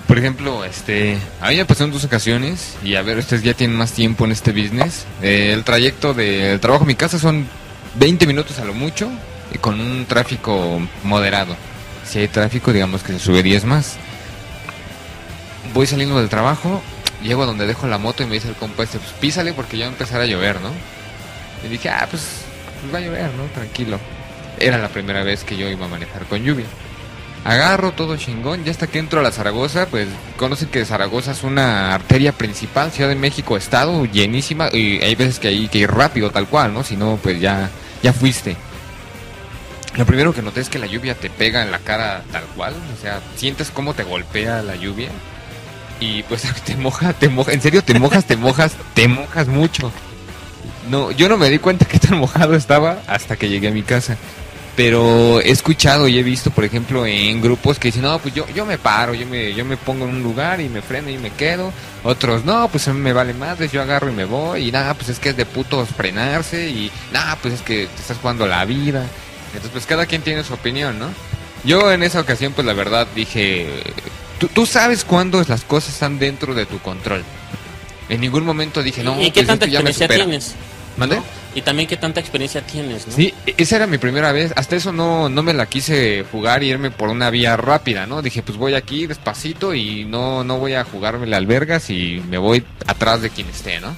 [0.08, 3.54] Por ejemplo, este, a mí me pasó en dos ocasiones y a ver, ustedes ya
[3.54, 5.06] tienen más tiempo en este business.
[5.22, 7.48] Eh, el trayecto del trabajo a mi casa son
[7.96, 9.10] 20 minutos a lo mucho
[9.54, 11.56] y con un tráfico moderado.
[12.06, 13.96] Si hay tráfico, digamos que se sube 10 más.
[15.74, 16.82] Voy saliendo del trabajo,
[17.24, 19.78] llego a donde dejo la moto y me dice el compa este, pues písale porque
[19.78, 20.70] ya va a empezar a llover, ¿no?
[21.66, 22.42] Y dije, ah, pues,
[22.82, 23.46] pues va a llover, ¿no?
[23.54, 23.98] Tranquilo.
[24.60, 26.66] Era la primera vez que yo iba a manejar con lluvia.
[27.46, 31.44] Agarro todo chingón, ya hasta que entro a la Zaragoza, pues conocen que Zaragoza es
[31.44, 35.92] una arteria principal, Ciudad de México, estado llenísima, y hay veces que hay que ir
[35.92, 36.86] rápido tal cual, ¿no?
[36.86, 37.70] Si no, pues ya,
[38.02, 38.56] ya fuiste.
[39.98, 42.74] Lo primero que noté es que la lluvia te pega en la cara tal cual,
[42.98, 45.10] o sea, sientes cómo te golpea la lluvia
[46.00, 49.92] y pues te moja, te moja, en serio te mojas, te mojas, te mojas mucho.
[50.90, 53.84] No, yo no me di cuenta que tan mojado estaba hasta que llegué a mi
[53.84, 54.18] casa.
[54.76, 58.48] Pero he escuchado y he visto, por ejemplo, en grupos que dicen, no, pues yo,
[58.56, 61.18] yo me paro, yo me, yo me pongo en un lugar y me freno y
[61.20, 61.72] me quedo.
[62.04, 64.70] Otros, no, pues a mí me vale más, yo agarro y me voy.
[64.70, 66.70] Y nada, pues es que es de putos frenarse.
[66.70, 69.06] Y nada, pues es que te estás jugando la vida.
[69.48, 71.10] Entonces, pues cada quien tiene su opinión, ¿no?
[71.64, 73.70] Yo en esa ocasión, pues la verdad dije,
[74.40, 77.24] tú, tú sabes cuándo las cosas están dentro de tu control.
[78.10, 80.26] En ningún momento dije, no, ¿Y qué pues tanta ya me experiencia supera".
[80.26, 80.56] tienes?
[80.98, 81.18] ¿Mande?
[81.18, 81.43] ¿no?
[81.56, 83.14] Y también qué tanta experiencia tienes, ¿no?
[83.14, 84.54] Sí, e- esa era mi primera vez.
[84.56, 88.22] Hasta eso no, no me la quise jugar y irme por una vía rápida, ¿no?
[88.22, 92.64] Dije, pues voy aquí despacito y no, no voy a jugármela albergas y me voy
[92.88, 93.96] atrás de quien esté, ¿no?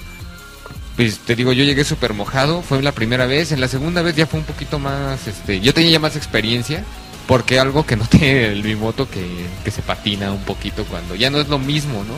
[0.96, 3.52] Pues te digo, yo llegué súper mojado, fue la primera vez.
[3.52, 6.84] En la segunda vez ya fue un poquito más, este, yo tenía ya más experiencia.
[7.26, 9.24] Porque algo que noté en mi moto que,
[9.64, 12.14] que se patina un poquito cuando ya no es lo mismo, ¿no?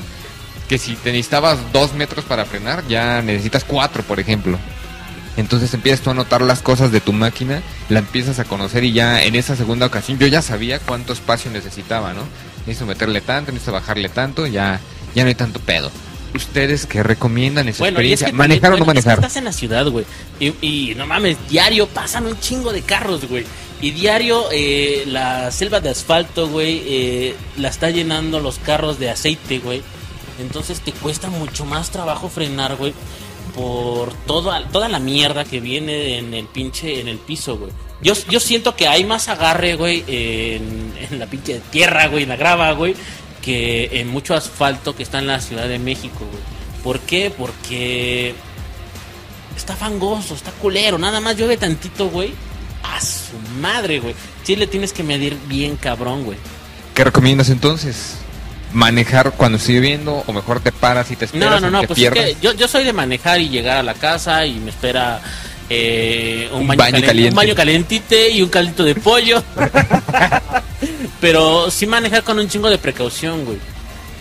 [0.68, 4.58] Que si te necesitabas dos metros para frenar, ya necesitas cuatro, por ejemplo.
[5.38, 8.92] Entonces empiezas tú a notar las cosas de tu máquina, la empiezas a conocer y
[8.92, 12.22] ya en esa segunda ocasión yo ya sabía cuánto espacio necesitaba, ¿no?
[12.66, 14.80] Necesito meterle tanto, necesito bajarle tanto, ya,
[15.14, 15.90] ya no hay tanto pedo.
[16.34, 18.26] ¿Ustedes qué recomiendan esa Bueno, y es experiencia?
[18.26, 19.24] que ¿Manejar también- o no bueno, es que manejar?
[19.24, 20.04] estás en la ciudad, güey.
[20.40, 20.54] Y,
[20.90, 23.44] y no mames, diario pasan un chingo de carros, güey.
[23.80, 29.08] Y diario eh, la selva de asfalto, güey, eh, la está llenando los carros de
[29.08, 29.82] aceite, güey.
[30.40, 32.92] Entonces te cuesta mucho más trabajo frenar, güey,
[33.54, 37.72] por toda, toda la mierda que viene en el pinche, en el piso, güey.
[38.00, 42.36] Yo, yo siento que hay más agarre, güey, en, la pinche tierra, güey, en la
[42.36, 42.94] grava, güey,
[43.42, 46.42] que en mucho asfalto que está en la Ciudad de México, güey.
[46.84, 47.32] ¿Por qué?
[47.36, 48.34] Porque
[49.56, 52.32] está fangoso, está culero, nada más llueve tantito, güey.
[52.84, 54.14] A su madre, güey.
[54.44, 56.38] Sí le tienes que medir bien cabrón, güey.
[56.94, 58.18] ¿Qué recomiendas entonces?
[58.72, 61.98] ¿Manejar cuando esté lloviendo o mejor te paras y te esperas No, no, no, pues
[62.00, 65.20] es que yo, yo soy de manejar y llegar a la casa y me espera
[65.70, 67.30] eh, un, Un baño, caliente.
[67.30, 69.42] un baño calentite y un caldito de pollo.
[71.20, 73.58] Pero sí manejar con un chingo de precaución, güey.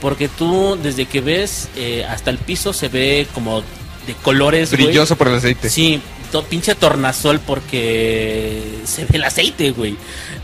[0.01, 3.62] Porque tú, desde que ves eh, hasta el piso, se ve como
[4.05, 4.71] de colores.
[4.71, 4.86] güey.
[4.86, 5.69] Brilloso por el aceite.
[5.69, 9.95] Sí, to- pinche tornasol porque se ve el aceite, güey.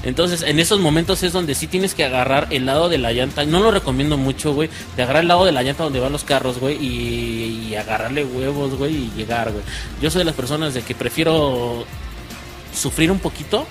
[0.03, 3.45] Entonces, en esos momentos es donde sí tienes que agarrar el lado de la llanta.
[3.45, 4.69] No lo recomiendo mucho, güey.
[4.97, 6.75] De agarrar el lado de la llanta donde van los carros, güey.
[6.83, 8.93] Y, y agarrarle huevos, güey.
[8.95, 9.63] Y llegar, güey.
[10.01, 11.85] Yo soy de las personas de que prefiero
[12.75, 13.65] sufrir un poquito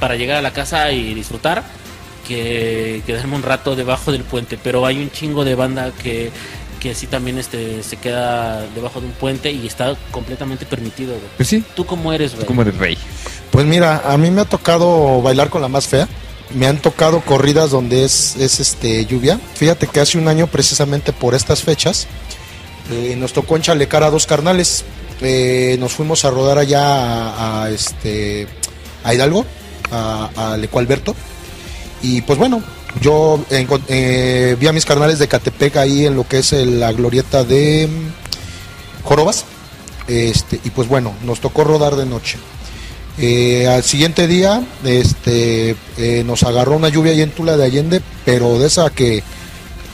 [0.00, 1.64] para llegar a la casa y disfrutar
[2.26, 4.58] que quedarme un rato debajo del puente.
[4.62, 6.30] Pero hay un chingo de banda que,
[6.80, 11.26] que sí también este, se queda debajo de un puente y está completamente permitido, güey.
[11.36, 12.42] Pues sí, ¿Tú cómo eres, güey?
[12.42, 12.96] tú como eres rey.
[13.50, 16.08] Pues mira, a mí me ha tocado bailar con la más fea.
[16.54, 19.38] Me han tocado corridas donde es, es este lluvia.
[19.54, 22.06] Fíjate que hace un año, precisamente por estas fechas,
[22.90, 24.84] eh, nos tocó enchalecar a dos carnales.
[25.20, 28.46] Eh, nos fuimos a rodar allá a, a, este
[29.04, 29.44] a Hidalgo,
[29.90, 31.14] a, a Lecualberto.
[32.02, 32.62] Y pues bueno,
[33.00, 36.92] yo encon- eh, vi a mis carnales de Catepec ahí en lo que es la
[36.92, 39.44] glorieta de mm, Jorobas.
[40.06, 42.38] Este, y pues bueno, nos tocó rodar de noche.
[43.20, 48.00] Eh, al siguiente día este, eh, nos agarró una lluvia ahí en Tula de Allende,
[48.24, 49.22] pero de esa que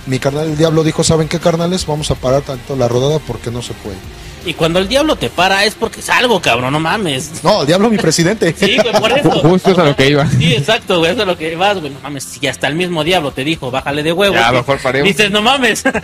[0.07, 1.87] mi carnal el diablo dijo, ¿saben qué carnales?
[1.87, 3.97] Vamos a parar tanto la rodada porque no se puede.
[4.47, 7.43] Y cuando el diablo te para es porque es algo, cabrón, no mames.
[7.43, 8.55] No, el diablo mi presidente.
[8.59, 9.31] Sí, güey, por eso.
[9.31, 10.29] Justo es a lo que iba.
[10.31, 11.93] Sí, exacto, güey, eso es lo que vas, güey.
[11.93, 14.35] No mames, si hasta el mismo diablo te dijo, bájale de huevo.
[14.35, 15.09] Ya, mejor paremos.
[15.09, 15.85] Dices, no mames.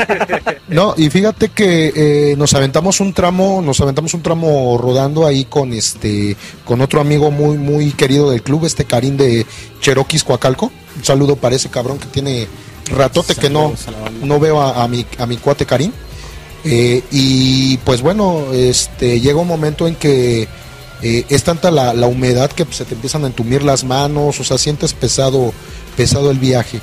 [0.68, 5.44] No, y fíjate que eh, nos aventamos un tramo, nos aventamos un tramo rodando ahí
[5.44, 9.44] con este, con otro amigo muy, muy querido del club, este Karim de
[9.80, 10.70] Cheroquis Coacalco.
[10.96, 12.46] Un saludo para ese cabrón que tiene
[12.92, 15.92] ratote que no, a no veo a, a mi, a mi cuate Karim.
[16.64, 20.46] Eh, y pues bueno, este, llega un momento en que
[21.02, 24.38] eh, es tanta la, la humedad que pues, se te empiezan a entumir las manos,
[24.38, 25.52] o sea, sientes pesado,
[25.96, 26.80] pesado el viaje.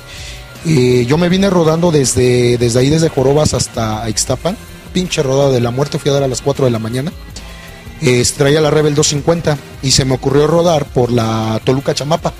[0.66, 4.56] Eh, yo me vine rodando desde, desde ahí, desde Jorobas hasta Ixtapan,
[4.92, 7.12] pinche rodada de la muerte, fui a dar a las 4 de la mañana.
[8.00, 12.32] Eh, traía la Rebel 250 y se me ocurrió rodar por la Toluca Chamapa.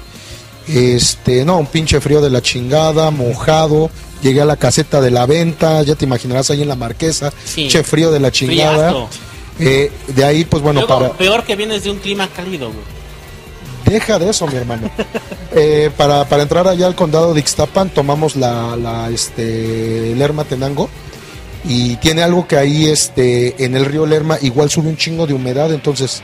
[0.69, 3.91] Este, no, un pinche frío de la chingada, mojado.
[4.23, 7.63] Llegué a la caseta de la venta, ya te imaginarás ahí en la marquesa, Sí.
[7.63, 9.07] pinche frío de la chingada.
[9.61, 11.13] Eh, de ahí, pues bueno, Luego, para.
[11.15, 12.99] Peor que vienes de un clima cálido, güey.
[13.87, 14.91] Deja de eso, mi hermano.
[15.55, 20.91] Eh, para, para entrar allá al condado de Ixtapan, tomamos la, la este, Lerma Tenango.
[21.65, 25.33] Y tiene algo que ahí este, en el río Lerma igual sube un chingo de
[25.35, 25.73] humedad.
[25.73, 26.23] Entonces,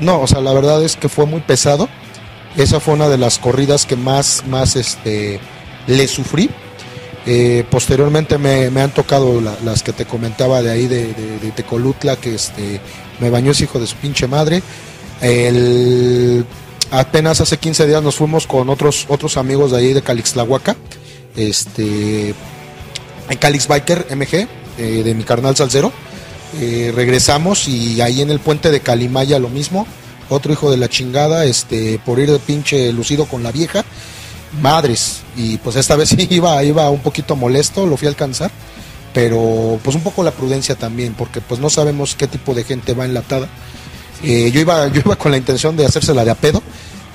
[0.00, 1.88] no, o sea, la verdad es que fue muy pesado.
[2.56, 5.40] Esa fue una de las corridas que más, más este,
[5.86, 6.50] le sufrí.
[7.24, 11.38] Eh, posteriormente me, me han tocado la- las que te comentaba de ahí de, de-
[11.38, 12.80] de Tecolutla, que este,
[13.20, 14.62] me bañó ese hijo de su pinche madre.
[15.20, 16.44] El,
[16.90, 20.76] apenas hace 15 días nos fuimos con otros, otros amigos de ahí de Calixtlahuaca,
[21.36, 22.34] este,
[23.30, 24.46] en Calix Biker MG,
[24.78, 25.92] eh, de mi carnal Salcero.
[26.60, 29.86] Eh, regresamos y ahí en el puente de Calimaya lo mismo.
[30.32, 33.84] Otro hijo de la chingada, este, por ir de pinche lucido con la vieja.
[34.60, 35.20] Madres.
[35.36, 38.50] Y pues esta vez sí iba, iba un poquito molesto, lo fui a alcanzar.
[39.14, 42.94] Pero pues un poco la prudencia también, porque pues no sabemos qué tipo de gente
[42.94, 43.46] va enlatada.
[44.22, 46.62] Eh, yo iba, yo iba con la intención de hacérsela de a pedo,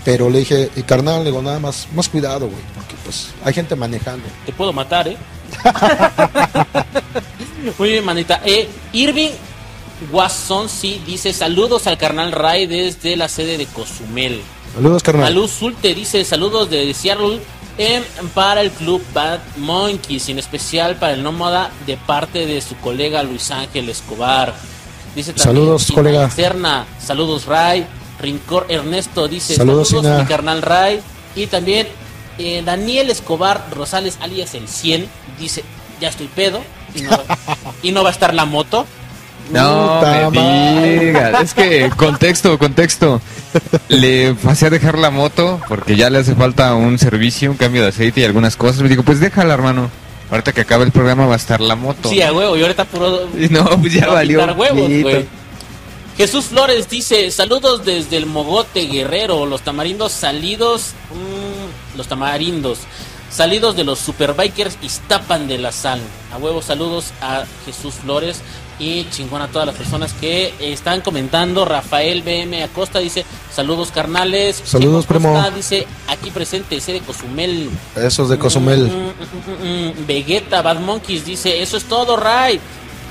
[0.05, 3.53] pero le dije, "Eh, carnal, le digo, nada más, más cuidado, güey, porque pues hay
[3.53, 4.25] gente manejando.
[4.45, 5.17] Te puedo matar, ¿eh?
[7.79, 8.41] Muy bien, manita.
[8.45, 9.31] Eh, Irving
[10.11, 14.41] Guasón sí dice saludos al carnal Ray desde la sede de Cozumel.
[14.75, 15.33] Saludos, carnal.
[15.33, 17.39] Malú Zulte dice saludos de Seattle
[17.77, 22.61] em, para el club Bad Monkeys, y en especial para el nómada de parte de
[22.61, 24.53] su colega Luis Ángel Escobar.
[25.15, 26.29] Dice también Saludos, colega.
[26.29, 27.87] Serna, saludos Ray.
[28.19, 31.01] Rincor Ernesto dice Saludos, saludos, mi carnal Ray.
[31.35, 31.87] Y también
[32.37, 35.07] eh, Daniel Escobar Rosales alias el 100
[35.39, 35.63] dice
[35.99, 36.61] ya estoy pedo
[36.93, 37.17] y no,
[37.83, 38.85] y no va a estar la moto.
[39.51, 41.41] No Puta me digas.
[41.41, 43.21] Es que, contexto, contexto.
[43.87, 47.81] Le pasé a dejar la moto porque ya le hace falta un servicio, un cambio
[47.81, 48.81] de aceite y algunas cosas.
[48.81, 49.89] Me digo, pues déjala, hermano.
[50.29, 52.09] Ahorita que acabe el programa va a estar la moto.
[52.09, 54.43] Sí, a huevo, y ahorita puro Y no, pues ya Va a valió.
[54.53, 55.25] huevos, güey.
[56.17, 62.79] Jesús Flores dice, saludos desde el Mogote Guerrero, los tamarindos salidos, mm, los tamarindos,
[63.29, 66.01] salidos de los superbikers Iztapan de la Sal.
[66.33, 68.41] A huevo, saludos a Jesús Flores
[68.79, 71.65] y chingón a todas las personas que están comentando.
[71.65, 74.61] Rafael BM Acosta dice, saludos carnales.
[74.63, 75.51] Saludos, Costa primo.
[75.55, 77.69] dice, aquí presente, ese de Cozumel.
[77.95, 78.83] Esos de Cozumel.
[78.85, 80.05] Mm, mm, mm.
[80.07, 82.59] Vegeta Bad Monkeys dice, eso es todo, Ray.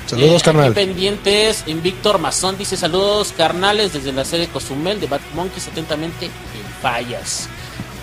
[0.05, 0.73] Saludos, Eh, carnal.
[0.73, 6.27] pendientes, en Víctor Mazón dice saludos carnales desde la sede Cozumel de Bad Monkeys, atentamente
[6.27, 6.31] en
[6.81, 7.49] Fallas.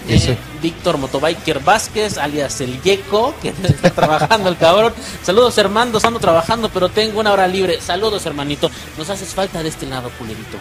[0.09, 0.37] Eh.
[0.62, 4.93] Víctor Motobiker Vázquez, alias el Yeco, que está trabajando el cabrón.
[5.23, 7.81] Saludos, Hermando, ando trabajando, pero tengo una hora libre.
[7.81, 8.71] Saludos, hermanito.
[8.99, 10.59] Nos haces falta de este lado, culerito.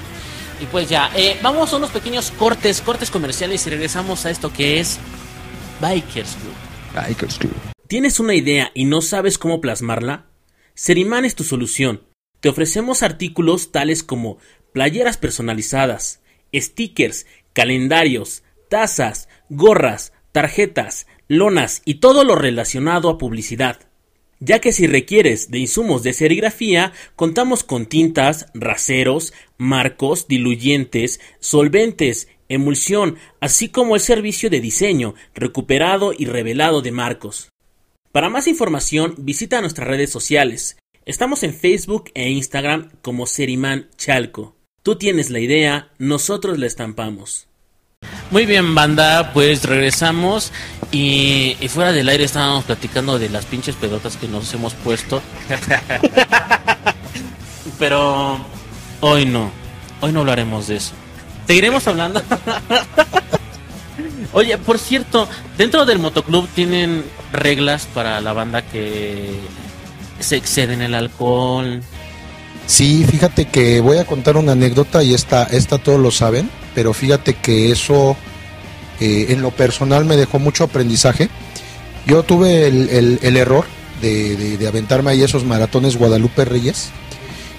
[0.61, 4.53] Y pues ya, eh, vamos a unos pequeños cortes, cortes comerciales y regresamos a esto
[4.53, 4.97] que es
[5.81, 7.05] Bikers Club.
[7.07, 7.53] Bikers Club.
[7.87, 10.25] ¿Tienes una idea y no sabes cómo plasmarla?
[10.73, 12.03] Seriman es tu solución.
[12.39, 14.37] Te ofrecemos artículos tales como
[14.73, 16.21] playeras personalizadas,
[16.53, 23.79] stickers, calendarios, tazas, gorras, tarjetas, lonas y todo lo relacionado a publicidad.
[24.39, 32.27] Ya que si requieres de insumos de serigrafía, contamos con tintas, raseros, marcos, diluyentes, solventes,
[32.49, 37.49] emulsión, así como el servicio de diseño, recuperado y revelado de marcos.
[38.11, 40.77] Para más información, visita nuestras redes sociales.
[41.05, 44.55] Estamos en Facebook e Instagram como Seriman Chalco.
[44.83, 47.47] Tú tienes la idea, nosotros la estampamos.
[48.31, 50.51] Muy bien, banda, pues regresamos
[50.91, 55.21] y, y fuera del aire estábamos platicando de las pinches pedotas que nos hemos puesto.
[57.79, 58.39] Pero
[59.01, 59.51] hoy no,
[60.01, 60.93] hoy no hablaremos de eso.
[61.47, 62.21] Seguiremos hablando.
[64.33, 69.39] Oye, por cierto, dentro del motoclub tienen reglas para la banda que
[70.19, 71.81] se exceden el alcohol.
[72.65, 76.93] Sí, fíjate que voy a contar una anécdota y esta, esta todos lo saben, pero
[76.93, 78.15] fíjate que eso
[78.99, 81.29] eh, en lo personal me dejó mucho aprendizaje.
[82.05, 83.65] Yo tuve el, el- el error
[84.01, 86.89] de, de- de aventarme ahí esos maratones Guadalupe Reyes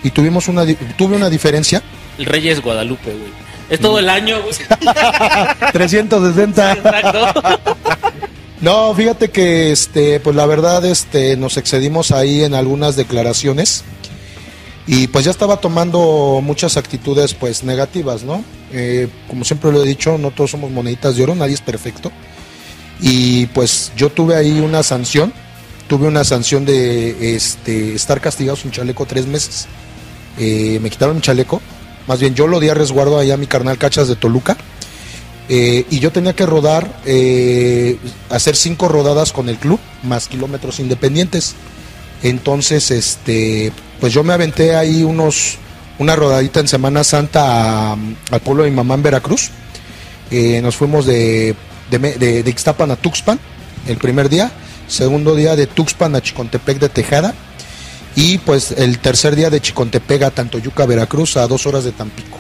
[0.03, 0.65] y tuvimos una,
[0.97, 1.83] tuve una diferencia.
[2.19, 3.45] El Reyes Guadalupe, güey.
[3.71, 4.55] Es todo el año, güey.
[5.73, 6.73] 360.
[6.73, 7.27] Exacto.
[8.61, 13.85] No, fíjate que este, pues la verdad, este, nos excedimos ahí en algunas declaraciones
[14.87, 18.45] y pues ya estaba tomando muchas actitudes pues negativas, ¿no?
[18.73, 22.13] Eh, como siempre lo he dicho, no todos somos moneditas de oro, nadie es perfecto.
[23.01, 25.33] Y pues yo tuve ahí una sanción,
[25.89, 29.67] tuve una sanción de este, estar castigado sin chaleco tres meses.
[30.39, 31.63] Eh, me quitaron mi chaleco,
[32.07, 34.57] más bien yo lo di a resguardo allá a mi carnal Cachas de Toluca.
[35.49, 36.91] Eh, y yo tenía que rodar,
[38.31, 41.55] hacer cinco rodadas con el club, más kilómetros independientes.
[42.25, 45.59] Entonces, este, pues yo me aventé ahí unos,
[46.01, 47.97] una rodadita en Semana Santa a-
[48.31, 49.51] al pueblo de mi mamá en Veracruz.
[50.31, 51.55] Eh, nos fuimos de,
[51.91, 53.39] de, de- de Ixtapan a Tuxpan
[53.87, 54.51] el primer día,
[54.89, 57.35] segundo día de Tuxpan a Chicontepec de Tejada
[58.17, 62.39] y pues el tercer día de Chicontepec a Tantoyuca, Veracruz a dos horas de Tampico.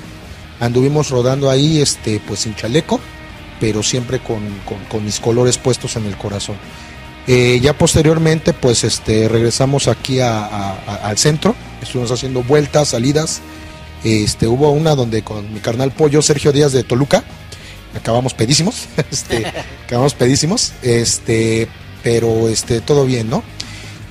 [0.61, 3.01] Anduvimos rodando ahí, este, pues sin chaleco,
[3.61, 6.57] pero siempre con, con- con mis colores puestos en el corazón.
[7.27, 13.41] Eh, ya posteriormente, pues este, regresamos aquí a- al centro, estuvimos haciendo vueltas, salidas.
[14.05, 17.25] Este, hubo una donde con mi carnal pollo Sergio Díaz de Toluca,
[17.97, 19.47] acabamos pedísimos, este,
[19.87, 21.69] acabamos pedísimos, este,
[22.03, 23.43] pero este, todo bien, ¿no?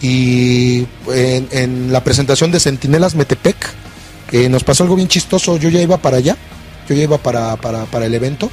[0.02, 3.56] Y en, en la presentación de Centinelas Metepec,
[4.32, 5.58] eh, nos pasó algo bien chistoso.
[5.58, 6.36] Yo ya iba para allá,
[6.89, 8.49] yo ya iba para, para, para el evento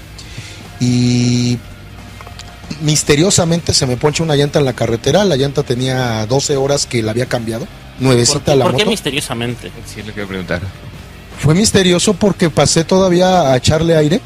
[0.79, 1.59] y
[2.83, 5.25] misteriosamente se me poncha una llanta en la carretera.
[5.25, 8.79] La llanta tenía 12 horas que la había cambiado, ¿Por, nuevecita qué- la por qué
[8.85, 8.91] moto.
[8.91, 9.71] misteriosamente?
[9.87, 10.61] Sí, le quiero preguntar.
[11.39, 14.21] Fue misterioso porque pasé todavía a echarle aire.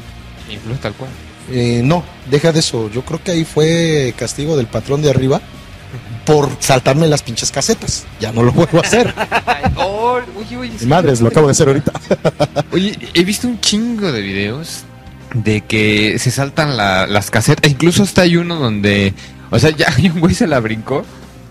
[0.81, 1.09] Tal cual.
[1.51, 2.89] Eh, no, deja de eso.
[2.91, 5.39] Yo creo que ahí fue castigo del patrón de arriba
[6.25, 8.05] por saltarme las pinches casetas.
[8.19, 9.13] Ya no lo vuelvo a hacer.
[9.77, 11.91] oh, oye, Mi Madres, lo acabo de hacer ahorita.
[12.71, 14.83] Oye, he visto un chingo de videos
[15.43, 17.69] de que se saltan la- las casetas.
[17.71, 19.13] Incluso hasta hay uno donde,
[19.51, 21.05] o sea, ya hay un güey se la brincó.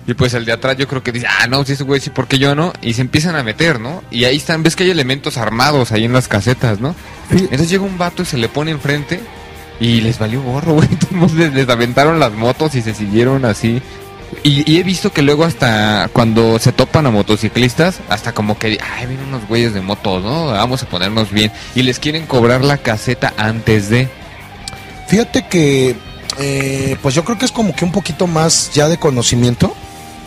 [0.07, 2.11] Y pues el de atrás yo creo que dice, ah, no, si ese güey sí,
[2.11, 2.75] ¿por qué yo no?
[2.83, 4.03] Y se empiezan a meter, ¿no?
[4.11, 6.95] Y ahí están, ves que hay elementos armados ahí en las casetas, ¿no?
[7.31, 9.19] Entonces llega un vato y se le pone enfrente
[9.81, 10.89] y les valió gorro, güey.
[11.37, 13.81] Les, les aventaron las motos y se siguieron así.
[14.43, 19.07] Y, he visto que luego hasta cuando se topan a motociclistas, hasta como que, ay,
[19.07, 20.47] vienen unos güeyes de motos, ¿no?
[20.47, 21.53] Vamos a ponernos bien.
[21.75, 24.09] Y les quieren cobrar la caseta antes de...
[25.09, 25.97] Fíjate que,
[26.39, 29.75] eh, pues yo creo que es como que un poquito más ya de conocimiento,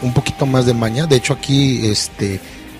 [0.01, 1.08] un poquito más de maña.
[1.08, 2.39] De hecho, aquí, este,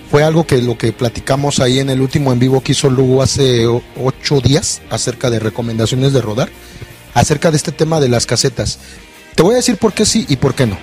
[0.10, 3.22] fue algo que lo que platicamos ahí en el último en vivo que hizo Lugo
[3.22, 6.50] hace ocho días acerca de recomendaciones de rodar,
[7.14, 8.80] acerca de este tema de las casetas.
[9.36, 10.78] Te voy a decir por qué sí y por qué no.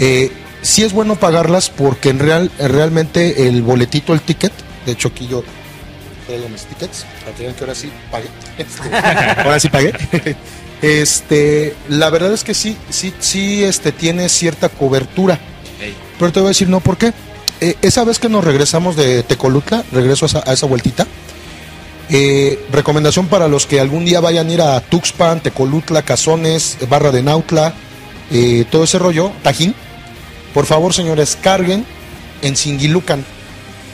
[0.00, 0.32] Eh,
[0.62, 4.52] sí es bueno pagarlas porque en real, realmente el boletito, el ticket,
[4.86, 5.44] de hecho aquí yo
[6.26, 7.04] traigo mis tickets,
[7.36, 8.26] que ahora sí pagué.
[9.44, 9.92] Ahora sí pagué.
[10.82, 15.38] Este, la verdad es que sí, sí, sí, este, tiene cierta cobertura.
[16.18, 17.12] Pero te voy a decir no, ¿por qué?
[17.60, 21.06] Eh, esa vez que nos regresamos de Tecolutla, regreso a esa, a esa vueltita,
[22.12, 27.12] Eh, recomendación para los que algún día vayan a ir a Tuxpan, Tecolutla, Cazones, Barra
[27.12, 27.72] de Nautla,
[28.32, 29.74] eh, todo ese rollo, Tajín.
[30.54, 31.84] Por favor, señores, carguen
[32.42, 33.24] en Singilucan.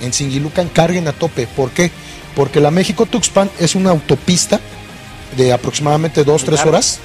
[0.03, 1.47] En Singilucan carguen a tope.
[1.47, 1.91] ¿Por qué?
[2.35, 4.61] Porque la México-Tuxpan es una autopista
[5.37, 6.99] de aproximadamente 2-3 horas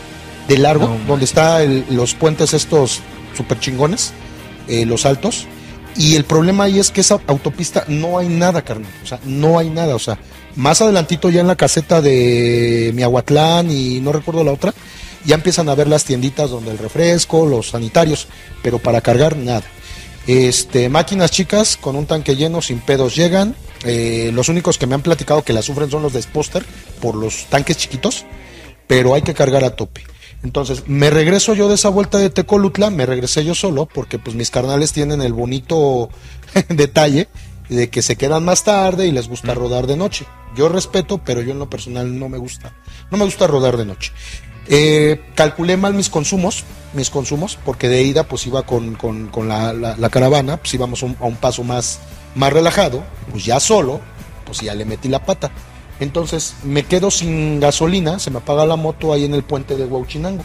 [0.48, 3.00] de largo, No, donde están los puentes estos
[3.36, 4.14] super chingones,
[4.68, 5.48] eh, los altos.
[5.96, 8.92] Y el problema ahí es que esa autopista no hay nada, carnal.
[9.04, 9.96] O sea, no hay nada.
[9.96, 10.18] O sea,
[10.56, 14.74] más adelantito ya en la caseta de Miahuatlán y no recuerdo la otra,
[15.26, 18.28] ya empiezan a ver las tienditas donde el refresco, los sanitarios,
[18.62, 19.64] pero para cargar nada.
[20.28, 23.56] Este, máquinas chicas con un tanque lleno, sin pedos llegan.
[23.84, 26.64] Eh, los únicos que me han platicado que la sufren son los de Sposter
[27.02, 28.26] por los tanques chiquitos,
[28.88, 30.04] pero hay que cargar a tope.
[30.44, 34.36] Entonces, me regreso yo de esa vuelta de Tecolutla, me regresé yo solo, porque pues
[34.36, 36.10] mis carnales tienen el bonito
[36.70, 37.28] detalle
[37.70, 40.26] de que se quedan más tarde y les gusta rodar de noche.
[40.56, 42.76] Yo respeto, pero yo en lo personal no me gusta.
[43.12, 44.12] No me gusta rodar de noche.
[44.74, 46.64] Eh, calculé mal mis consumos,
[46.94, 50.74] mis consumos, porque de ida pues iba con, con- con la, la- la caravana, pues
[50.74, 52.00] íbamos un- a un paso más,
[52.36, 54.00] más relajado, pues ya solo,
[54.46, 55.52] pues ya le metí la pata.
[56.00, 59.86] Entonces me quedo sin gasolina, se me apaga la moto ahí en el puente de
[59.86, 60.44] Huauchinango.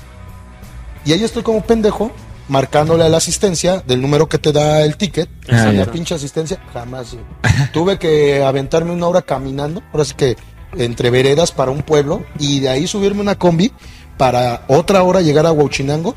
[1.04, 2.10] Y ahí estoy como pendejo,
[2.48, 5.28] marcándole a la asistencia del número que te da el ticket.
[5.48, 7.16] Ah, la pinche asistencia, jamás.
[7.72, 10.36] Tuve que aventarme una hora caminando, ahora sí que
[10.76, 13.72] entre veredas para un pueblo, y de ahí subirme una combi
[14.16, 16.14] para otra hora llegar a Huauchinango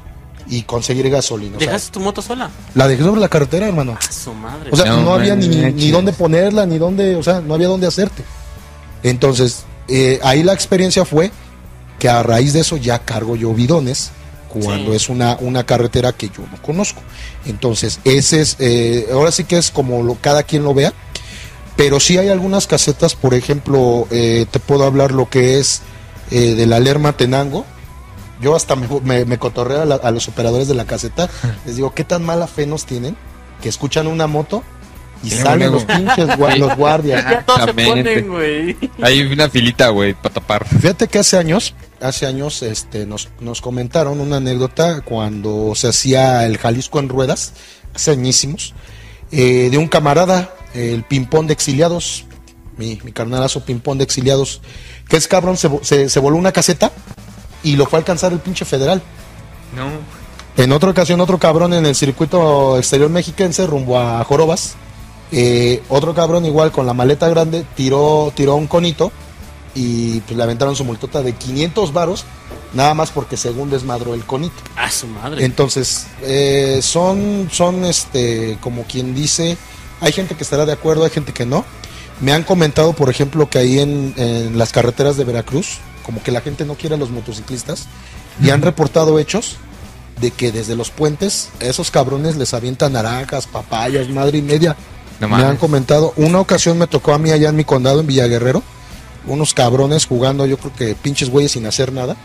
[0.47, 1.57] y conseguir gasolina.
[1.57, 2.49] O sea, ¿Dejaste tu moto sola?
[2.73, 3.97] la dejé sobre la carretera, hermano.
[3.99, 4.69] A su madre.
[4.71, 7.67] O sea, no, No había ni, ni dónde ponerla, ni dónde, o sea, no había
[7.67, 8.23] dónde hacerte.
[9.03, 11.31] Entonces, eh, ahí la experiencia fue
[11.99, 14.11] que a raíz de eso ya cargo yo bidones
[14.47, 14.95] cuando Sí.
[14.97, 17.01] es una, una carretera que yo no conozco.
[17.45, 20.93] Entonces, ese es, eh, ahora sí que es como lo, cada quien lo vea,
[21.75, 25.81] pero sí hay algunas casetas, por ejemplo, eh, te puedo hablar lo que es
[26.31, 27.65] eh, de la Lerma Tenango.
[28.41, 31.29] Yo hasta me, me, me cotorreo a, la- a los operadores de la caseta,
[31.65, 33.15] les digo, ¿qué tan mala fe nos tienen?
[33.61, 34.63] Que escuchan una moto
[35.21, 37.23] y Sí, salen los pinches gua- los guardias.
[37.29, 38.77] ya todos se ponen, güey.
[39.01, 40.65] Hay una filita, güey, para tapar.
[40.65, 46.45] Fíjate que hace años, hace años, este, nos, nos comentaron una anécdota cuando se hacía
[46.45, 47.51] el Jalisco en ruedas,
[47.93, 48.73] hace añísimos,
[49.33, 52.23] eh, de un camarada, el Pimpón de Exiliados,
[52.77, 54.61] mi, mi carnalazo Pimpón de Exiliados,
[55.09, 56.93] que es cabrón, se, se, se voló una caseta
[57.63, 59.01] y lo fue a alcanzar el pinche federal.
[59.75, 59.87] No.
[60.61, 64.75] En otra ocasión, otro cabrón en el circuito exterior mexiquense, rumbo a Jorobas.
[65.31, 69.11] eh, otro cabrón igual con la maleta grande tiró, tiró un conito
[69.75, 72.25] y pues le aventaron su multota de 500 varos,
[72.73, 74.55] nada más porque según desmadró el conito.
[74.75, 75.45] A su madre.
[75.45, 79.57] Entonces, eh, son, son este, como quien dice,
[80.01, 81.63] hay gente que estará de acuerdo, hay gente que no.
[82.19, 86.31] Me han comentado, por ejemplo, que ahí en, en las carreteras de Veracruz, como que
[86.31, 87.87] la gente no quiere a los motociclistas,
[88.41, 89.57] y han reportado hechos
[90.19, 94.75] de que desde los puentes esos cabrones les avientan naranjas, papayas, madre y media.
[95.19, 98.07] No me han comentado, una ocasión me tocó a mí allá en mi condado, en
[98.07, 98.63] Villaguerrero,
[99.27, 102.15] unos cabrones jugando, yo creo que pinches güeyes sin hacer nada,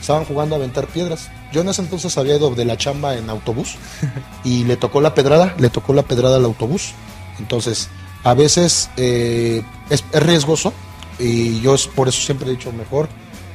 [0.00, 1.30] estaban jugando a aventar piedras.
[1.52, 3.76] Yo en ese entonces había ido de la chamba en autobús
[4.44, 6.92] y le tocó la pedrada, le tocó la pedrada al autobús.
[7.40, 7.88] Entonces,
[8.22, 10.72] a veces eh, es, es riesgoso
[11.18, 13.08] y yo es- por eso siempre he dicho mejor,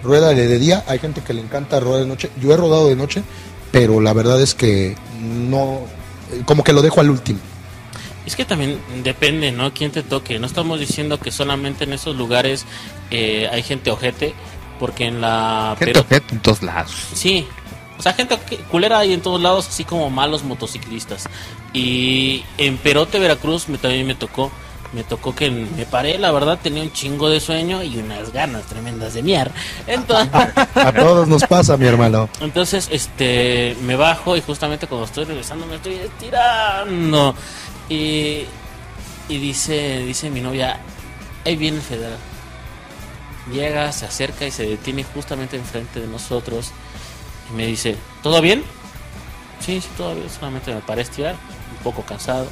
[0.03, 2.95] rueda de día, hay gente que le encanta rodar de noche, yo he rodado de
[2.95, 3.23] noche,
[3.71, 5.79] pero la verdad es que no,
[6.45, 7.39] como que lo dejo al último.
[8.25, 9.73] Es que también depende, ¿no?
[9.73, 10.39] Quién te toque.
[10.39, 12.65] No estamos diciendo que solamente en esos lugares
[13.11, 14.33] eh, hay gente ojete,
[14.79, 15.75] porque en la...
[15.77, 16.91] Gente pero- ojete en todos lados.
[17.13, 17.45] Sí.
[17.99, 18.37] O sea, gente
[18.71, 21.25] culera hay en todos lados, así como malos motociclistas.
[21.73, 24.51] Y en Perote, Veracruz, me, también me tocó.
[24.93, 28.63] Me tocó que me paré, la verdad, tenía un chingo de sueño y unas ganas
[28.65, 29.51] tremendas de miar.
[29.87, 30.29] Entonces,
[30.75, 32.29] A todos nos pasa, mi hermano.
[32.41, 37.33] entonces, este, me bajo y justamente cuando estoy regresando me estoy estirando.
[37.89, 38.45] Y,
[39.29, 40.79] y dice, dice mi novia,
[41.45, 42.17] ahí viene el federal.
[43.51, 46.71] Llega, se acerca y se detiene justamente enfrente de nosotros.
[47.51, 48.63] Y me dice, ¿todo bien?
[49.59, 50.29] Sí, sí, todo bien.
[50.29, 51.35] Solamente me paré estirar,
[51.77, 52.47] un poco cansado.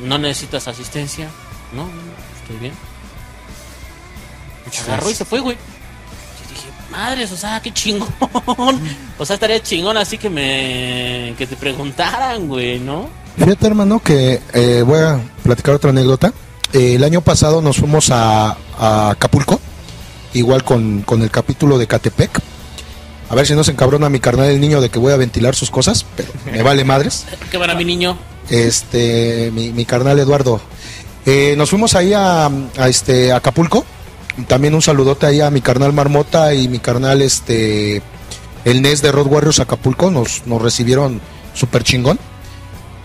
[0.00, 1.28] ¿No necesitas asistencia?
[1.72, 2.72] No, no, no, estoy bien.
[4.84, 5.56] Agarró y se fue, güey.
[5.56, 8.08] Yo dije, madres, o sea, qué chingón.
[9.18, 11.34] o sea, estaría chingón así que me.
[11.38, 13.08] que te preguntaran, güey, ¿no?
[13.36, 16.32] Fíjate, hermano, que eh, voy a platicar otra anécdota.
[16.72, 19.60] Eh, el año pasado nos fuimos a, a Acapulco,
[20.34, 22.40] igual con, con el capítulo de Catepec.
[23.28, 25.54] A ver si no se encabrona mi carnal el niño de que voy a ventilar
[25.54, 27.26] sus cosas, pero me vale madres.
[27.50, 28.16] ¿Qué van a mi niño?
[28.50, 30.60] Este, mi, carnal Eduardo.
[31.24, 33.84] Eh, nos fuimos ahí a, a este, Acapulco
[34.46, 38.00] También un saludote ahí a mi carnal Marmota y mi carnal este
[38.64, 40.10] el NES de Road Warriors Acapulco.
[40.10, 41.20] Nos, nos recibieron
[41.54, 42.18] súper chingón.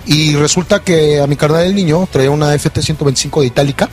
[0.06, 3.90] Y resulta que a mi carnal el niño traía una FT125 de Itálica.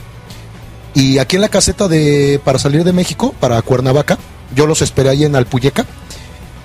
[0.93, 4.17] Y aquí en la caseta de para salir de México, para Cuernavaca,
[4.55, 5.85] yo los esperé ahí en Alpuyeca,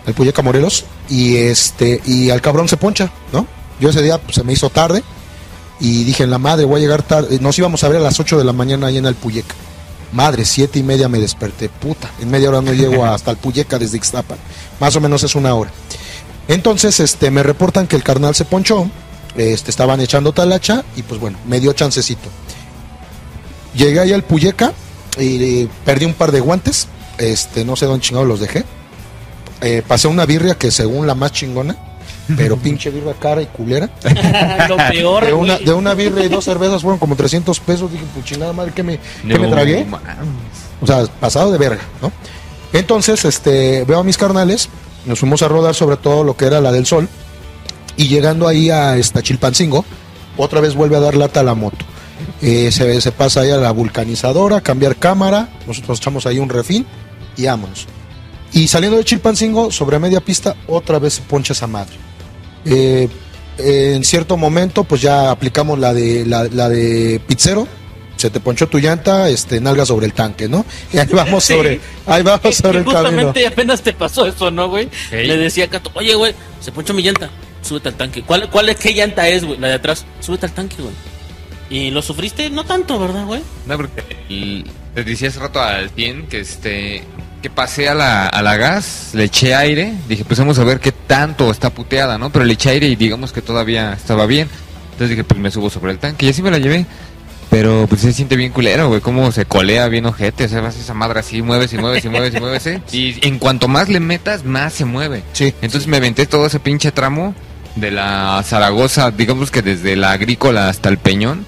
[0.07, 3.47] Alpuyeca Morelos, y este, y al cabrón se poncha, ¿no?
[3.81, 5.03] Yo ese día pues, se me hizo tarde
[5.81, 7.39] y dije, en la madre, voy a llegar tarde.
[7.41, 9.55] Nos íbamos a ver a las 8 de la mañana ahí en Alpuyeca.
[10.13, 11.69] Madre, siete y media me desperté.
[11.69, 14.39] Puta, en media hora no llego hasta Alpuyeca desde Ixtapan.
[14.79, 15.71] Más o menos es una hora.
[16.47, 18.89] Entonces, este, me reportan que el carnal se ponchó,
[19.35, 22.29] este, estaban echando talacha y pues bueno, me dio chancecito.
[23.75, 24.73] Llegué ahí al Puyeca
[25.19, 26.87] y eh, perdí un par de guantes,
[27.19, 28.65] este, no sé dónde chingados los dejé.
[29.63, 31.77] Eh, pasé una birria que según la más chingona,
[32.37, 33.91] pero pinche birria cara y culera.
[34.69, 37.91] Lo peor, De una, de una birria y dos cervezas fueron como 300 pesos.
[37.93, 39.85] Dije, pues chingada madre, ¿qué me, qué me No tragué?
[39.85, 40.07] mames.
[40.81, 42.13] O sea, pasado de verga, ¿no?
[42.73, 44.69] Entonces, este, veo a mis carnales,
[45.07, 47.09] nos fuimos a rodar sobre todo lo que era la del sol,
[47.97, 49.85] y llegando ahí a esta Chilpancingo,
[50.37, 51.85] otra vez vuelve a dar lata a la moto.
[52.43, 56.85] Eh, se, se pasa ahí a la vulcanizadora, cambiar cámara, nosotros echamos ahí un refín
[57.37, 57.87] y vámonos.
[58.53, 61.95] Y saliendo de Chilpancingo, sobre media pista, otra vez se poncha esa madre.
[62.65, 63.09] Eh,
[63.59, 67.69] en cierto momento, pues ya aplicamos la de la, la de pizzero.
[68.17, 70.65] Se te ponchó tu llanta, este, nalga sobre el tanque, ¿no?
[70.93, 71.55] Y ahí vamos Sí.
[71.55, 73.03] sobre, ahí vamos Que- sobre el camino.
[73.03, 74.89] justamente apenas te pasó eso, ¿no, güey?
[75.11, 75.27] Ey.
[75.27, 77.29] Le decía a Cato, oye, güey, se ponchó mi llanta,
[77.63, 78.23] súbete al tanque.
[78.23, 79.59] ¿Cuál, cuál es, qué llanta es, güey?
[79.59, 80.95] La de atrás, súbete al tanque, güey.
[81.71, 83.41] Y lo sufriste, no tanto, ¿verdad, güey?
[83.67, 84.03] No, porque
[84.95, 87.03] te decía hace rato al 100 que este
[87.45, 90.81] que pasé a la, a la gas, le eché aire, dije pues vamos a ver
[90.81, 92.31] qué tanto está puteada, ¿no?
[92.31, 94.49] Pero le eché aire y digamos que todavía estaba bien.
[94.85, 96.87] Entonces dije pues me subo sobre el tanque y así me la llevé.
[97.51, 100.79] Pero pues se siente bien culero, güey, cómo se colea bien ojete, o sea, vas
[100.79, 102.81] esa madre así, mueves y mueves y mueves y mueves, ¿eh?
[102.93, 105.23] Y en cuanto más le metas, más se mueve.
[105.35, 105.53] Sí.
[105.61, 107.35] Entonces me aventé todo ese pinche tramo
[107.77, 111.45] de la Zaragoza, digamos que desde la agrícola hasta el Peñón,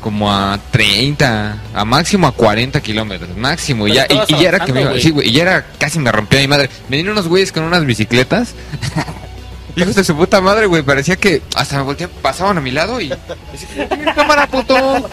[0.00, 3.86] como a 30, a máximo a 40 kilómetros, máximo.
[3.88, 5.98] Y ya, y, y ya era que me iba- sí, güey, y ya era casi
[5.98, 6.68] me rompió mi madre.
[6.88, 8.54] Venían unos güeyes con unas bicicletas.
[9.76, 13.00] Hijos de su puta madre, güey, parecía que hasta me volteé, pasaban a mi lado
[13.00, 13.08] y
[13.52, 15.08] decía, "Mira, cámara, puto,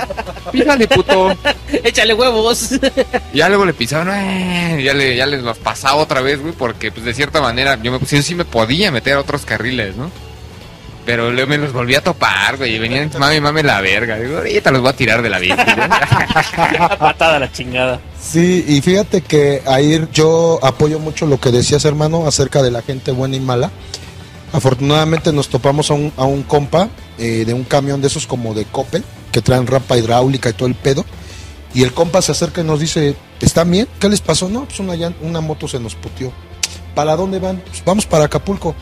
[0.51, 1.37] fíjale, puto.
[1.83, 2.71] Échale huevos.
[3.33, 6.53] Y ya luego le pisaban, "Eh", ya, le, ya les los pasaba otra vez, güey,
[6.53, 9.95] porque pues de cierta manera yo, me, sí, sí me podía meter a otros carriles,
[9.95, 10.09] ¿no?
[11.07, 14.17] Pero luego me los volví a topar, güey, y venían, mami, mami, la verga.
[14.19, 15.55] Digo, ahorita los voy a tirar de la bici.
[16.99, 18.01] Patada la chingada.
[18.21, 22.81] Sí, y fíjate que ahí yo apoyo mucho lo que decías, hermano, acerca de la
[22.81, 23.71] gente buena y mala.
[24.51, 28.53] Afortunadamente nos topamos a un, a un compa eh, de un camión de esos como
[28.53, 31.05] de Coppel, que traen rampa hidráulica y todo el pedo.
[31.73, 33.87] Y el compa se acerca y nos dice, ¿están bien?
[33.99, 34.49] ¿Qué les pasó?
[34.49, 36.33] No, pues una, una moto se nos puteó.
[36.95, 37.61] ¿Para dónde van?
[37.65, 38.75] "Pues vamos para Acapulco.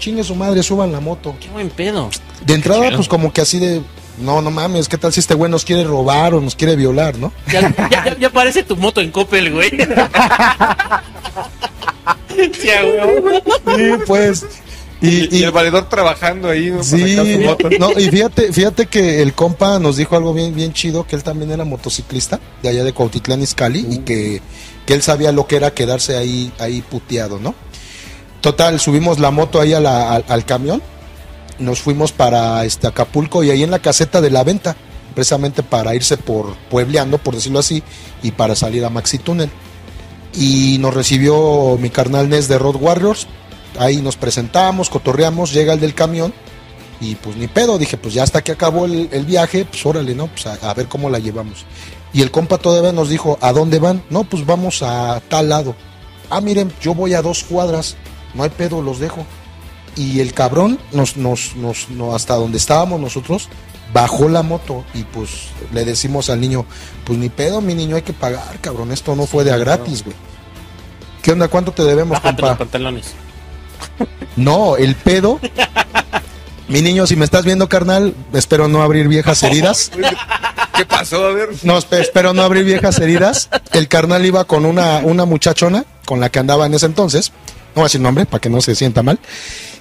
[0.00, 1.36] Chingue su madre, suban la moto.
[1.38, 2.10] Qué buen pedo.
[2.44, 3.82] De entrada, pues como que así de,
[4.18, 7.16] no, no mames, ¿qué tal si este güey nos quiere robar o nos quiere violar,
[7.18, 7.32] no?
[7.52, 9.70] Ya, ya, ya- ya parece tu moto en Coppel, güey.
[12.60, 13.42] Sí, a huevo.
[13.76, 14.46] Sí, pues.
[15.02, 16.82] Y, y- valedor trabajando ahí, ¿no?
[16.82, 17.16] sí,
[17.78, 21.22] no, y fíjate, fíjate que el compa nos dijo algo bien, bien chido, que él
[21.22, 24.42] también era motociclista de allá de Cuautitlán Izcalli y que,
[24.84, 27.54] que él sabía lo que era quedarse ahí, ahí puteado, ¿no?
[28.40, 30.82] Total, subimos la moto ahí a la- al, camión,
[31.58, 34.76] nos fuimos para este Acapulco y ahí en la caseta de la venta,
[35.14, 37.82] precisamente para irse por puebleando, por decirlo así,
[38.22, 39.50] y para salir a Maxi Túnel.
[40.32, 43.26] Y nos recibió mi carnal Nes de Road Warriors,
[43.78, 46.32] ahí nos presentamos, cotorreamos, llega el del camión
[47.00, 50.14] y pues ni pedo, dije pues ya hasta que acabó el, el viaje, pues órale,
[50.14, 50.28] ¿no?
[50.28, 51.64] Pues a, a ver cómo la llevamos.
[52.12, 54.02] Y el compa todavía nos dijo, ¿a dónde van?
[54.08, 55.74] No, pues vamos a tal lado.
[56.30, 57.96] Ah, miren, yo voy a dos cuadras,
[58.34, 59.24] no hay pedo, los dejo.
[59.96, 63.48] Y el cabrón nos, nos, nos, no, hasta donde estábamos nosotros,
[63.92, 66.64] bajó la moto y pues le decimos al niño,
[67.04, 70.04] pues ni pedo, mi niño, hay que pagar, cabrón, esto no fue de a gratis,
[70.04, 70.16] güey.
[71.22, 71.48] ¿Qué onda?
[71.48, 73.06] ¿Cuánto te debemos, Bájate los pantalones.
[74.36, 75.40] No, el pedo.
[76.68, 79.90] Mi niño, si me estás viendo, carnal, espero no abrir viejas heridas.
[80.76, 81.26] ¿Qué pasó?
[81.26, 81.48] A ver.
[81.62, 83.48] No, espe- espero no abrir viejas heridas.
[83.72, 87.32] El carnal iba con una, una muchachona con la que andaba en ese entonces.
[87.70, 89.18] No voy a decir nombre para que no se sienta mal.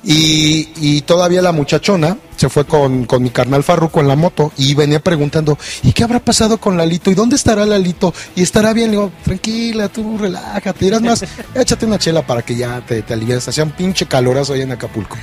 [0.03, 4.53] Y, y todavía la muchachona se fue con, con mi carnal Farruco en la moto
[4.57, 7.11] y venía preguntando, ¿y qué habrá pasado con Lalito?
[7.11, 8.13] ¿Y dónde estará Lalito?
[8.35, 8.91] ¿Y estará bien?
[8.91, 10.85] Le digo, tranquila, tú relájate.
[10.85, 11.25] Dirás más,
[11.55, 13.45] échate una chela para que ya te, te alivies.
[13.49, 15.17] Hacía un pinche calorazo ahí en Acapulco.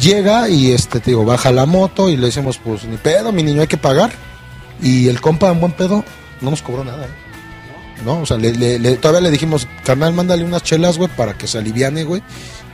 [0.00, 3.42] Llega y este, te digo, baja la moto y le decimos, pues ni pedo, mi
[3.42, 4.12] niño, hay que pagar.
[4.80, 6.04] Y el compa, en buen pedo,
[6.42, 7.06] no nos cobró nada.
[7.06, 7.10] ¿eh?
[8.04, 8.20] ¿no?
[8.20, 11.46] O sea, le, le- le- todavía le dijimos, carnal, mándale unas chelas, güey, para que
[11.46, 12.22] se aliviane, güey,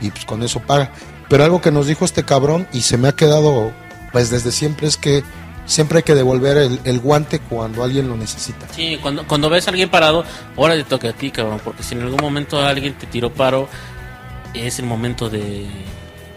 [0.01, 0.91] y pues con eso paga.
[1.29, 3.71] Pero algo que nos dijo este cabrón y se me ha quedado,
[4.11, 5.23] pues desde siempre, es que
[5.65, 8.67] siempre hay que devolver el, el guante cuando alguien lo necesita.
[8.75, 10.25] Sí, cuando, cuando ves a alguien parado,
[10.57, 11.61] ahora te toca a ti, cabrón.
[11.63, 13.69] Porque si en algún momento alguien te tiró paro,
[14.53, 15.67] es el momento de.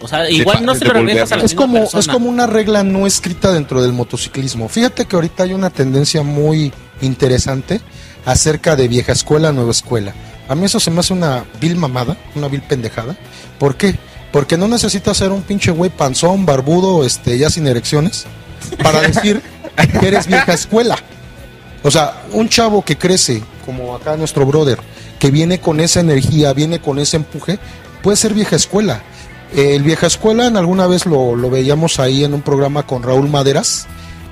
[0.03, 2.01] O sea, igual no se lo regresas a la Es misma como, persona.
[2.01, 4.69] es como una regla no escrita dentro del motociclismo.
[4.69, 6.71] Fíjate que ahorita hay una tendencia muy
[7.01, 7.81] interesante
[8.27, 10.15] acerca de vieja escuela, nueva escuela.
[10.49, 13.17] A mí eso se me hace una vil mamada, una vil pendejada.
[13.59, 13.99] ¿Por qué?
[14.33, 18.27] Porque no necesitas ser un pinche güey panzón, barbudo, este, ya sin erecciones,
[18.83, 19.43] para decir
[20.01, 20.97] que eres vieja escuela.
[21.83, 24.79] O sea, un chavo que crece, como acá nuestro brother,
[25.19, 27.59] que viene con esa energía, viene con ese empuje,
[28.03, 29.03] puede ser vieja escuela.
[29.55, 33.29] El vieja escuela, en alguna vez lo, lo veíamos ahí en un programa con Raúl
[33.29, 33.87] Maderas,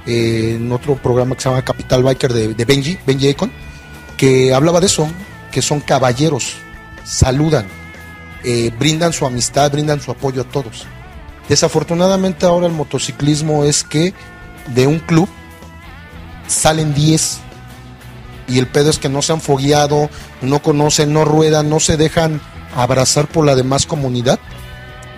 [0.06, 3.50] eh, en otro programa que se llama Capital Biker de, de Benji, Benji Econ,
[4.16, 5.08] que hablaba de eso,
[5.54, 6.56] que son caballeros,
[7.04, 7.68] saludan,
[8.42, 10.84] eh, brindan su amistad, brindan su apoyo a todos.
[11.48, 14.14] Desafortunadamente ahora el motociclismo es que
[14.74, 15.28] de un club
[16.48, 17.38] salen 10
[18.48, 20.10] y el pedo es que no se han fogueado,
[20.42, 22.40] no conocen, no ruedan, no se dejan
[22.74, 24.40] abrazar por la demás comunidad.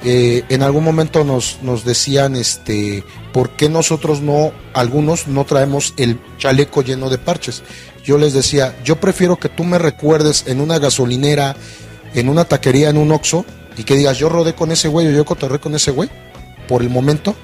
[0.08, 3.02] Eh, en algún momento nos, nos decían, este,
[3.32, 7.64] ¿por qué nosotros no, algunos no traemos el chaleco lleno de parches?
[8.04, 11.56] Yo les decía, yo prefiero que tú me recuerdes en una gasolinera,
[12.14, 13.44] en una taquería, en un Oxxo,
[13.76, 16.08] y que digas, yo rodé con ese güey o yo cotorré con ese güey,
[16.68, 17.34] por el momento,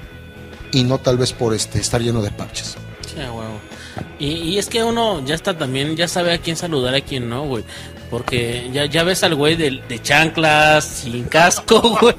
[0.71, 2.77] y no tal vez por este, estar lleno de parches.
[4.19, 7.45] Y es que uno ya está también, ya sabe a quién saludar, a quién no,
[7.45, 7.65] güey.
[8.09, 12.15] Porque ya, ya ves al güey de, de chanclas, sin casco, güey.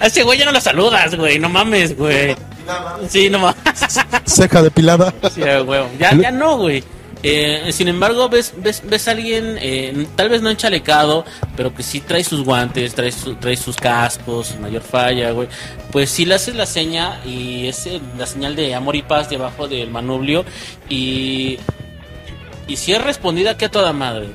[0.00, 1.38] A ese güey ya no lo saludas, güey.
[1.38, 2.34] No mames, güey.
[3.08, 3.56] Sí, no mames.
[4.26, 5.12] Ceja depilada.
[5.34, 5.88] Sí, huevo.
[5.98, 6.82] Ya, ya no, güey.
[7.22, 11.24] Eh, sin embargo, ves, ves, ves a alguien, eh, tal vez no enchalecado,
[11.56, 15.48] pero que sí trae sus guantes, trae, su- trae sus cascos, su mayor falla, güey.
[15.90, 19.28] Pues sí le haces la seña y es eh, la señal de amor y paz
[19.30, 20.44] debajo del manubrio.
[20.88, 21.58] Y,
[22.68, 24.26] y si es respondida, que a toda madre.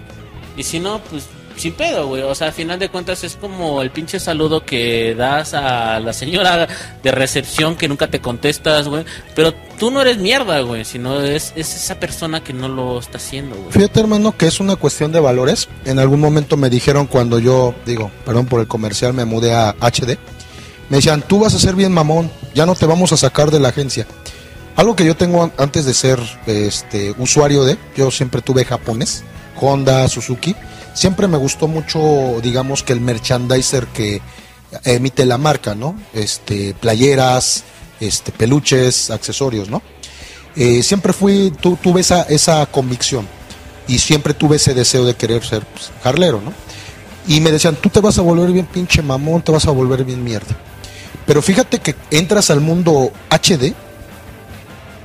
[0.58, 1.26] Y si no, pues
[1.58, 2.22] sin pedo, güey.
[2.24, 6.14] O sea, al final de cuentas es como el pinche saludo que das a la
[6.14, 6.68] señora
[7.04, 9.06] de recepción que nunca te contestas, güey.
[9.36, 10.86] Pero tú no eres mierda, güey.
[10.86, 13.72] Sino es, es esa persona que no lo está haciendo, güey.
[13.72, 15.70] Fíjate, hermano, que es una cuestión de valores.
[15.86, 19.76] En algún momento me dijeron cuando yo, digo, perdón por el comercial, me mudé a
[19.80, 20.18] HD.
[20.90, 23.60] Me decían, tú vas a ser bien mamón, ya no te vamos a sacar de
[23.62, 24.06] la agencia.
[24.76, 29.24] Algo que yo tengo an- antes de ser este usuario de, yo siempre tuve japonés,
[29.62, 30.56] Honda, Suzuki.
[30.94, 34.22] Siempre me gustó mucho, digamos, que el merchandiser que
[34.84, 35.96] emite la marca, ¿no?
[36.14, 37.64] Este, playeras,
[38.00, 39.82] este, peluches, accesorios, ¿no?
[40.56, 43.26] Eh, siempre fui, tu- tuve esa, esa convicción
[43.88, 45.92] y siempre tuve ese deseo de querer ser pues,
[46.42, 46.54] ¿no?
[47.28, 50.04] Y me decían, tú te vas a volver bien pinche mamón, te vas a volver
[50.04, 50.56] bien mierda.
[51.26, 53.74] Pero fíjate que entras al mundo HD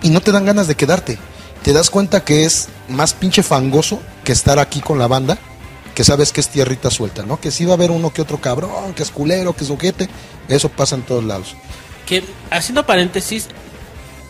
[0.02, 1.18] y no te dan ganas de quedarte.
[1.66, 5.36] Te das cuenta que es más pinche fangoso que estar aquí con la banda,
[5.96, 7.40] que sabes que es tierrita suelta, ¿no?
[7.40, 10.08] Que sí va a haber uno que otro cabrón, que es culero, que es ojete.
[10.46, 11.56] Eso pasa en todos lados.
[12.06, 13.48] Que, haciendo paréntesis,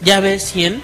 [0.00, 0.80] ya ves 100.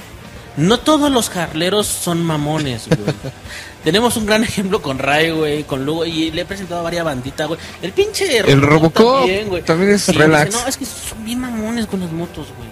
[0.58, 3.00] No todos los jarleros son mamones, güey.
[3.82, 7.06] Tenemos un gran ejemplo con Ray, güey, con Lugo, y le he presentado a varias
[7.06, 7.58] banditas, güey.
[7.80, 9.62] El pinche El Robocop también, güey.
[9.62, 10.50] también es Sí, relax.
[10.50, 12.68] dice, no, es que son bien mamones con las motos, güey.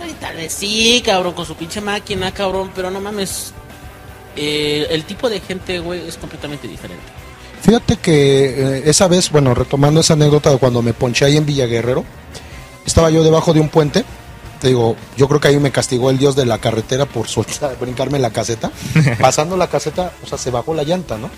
[0.00, 3.52] Bueno, y tal vez sí, cabrón, con su pinche máquina, cabrón, pero no mames.
[4.34, 7.04] Eh, el tipo de gente, güey, es completamente diferente.
[7.60, 11.44] Fíjate que eh, esa vez, bueno, retomando esa anécdota de cuando me ponché ahí en
[11.44, 12.06] Villa Guerrero,
[12.86, 14.02] estaba yo debajo de un puente.
[14.58, 17.76] Te digo, yo creo que ahí me castigó el dios de la carretera por soltar,
[17.80, 18.72] brincarme la caseta.
[19.20, 21.28] Pasando la caseta, o sea, se bajó la llanta, ¿no?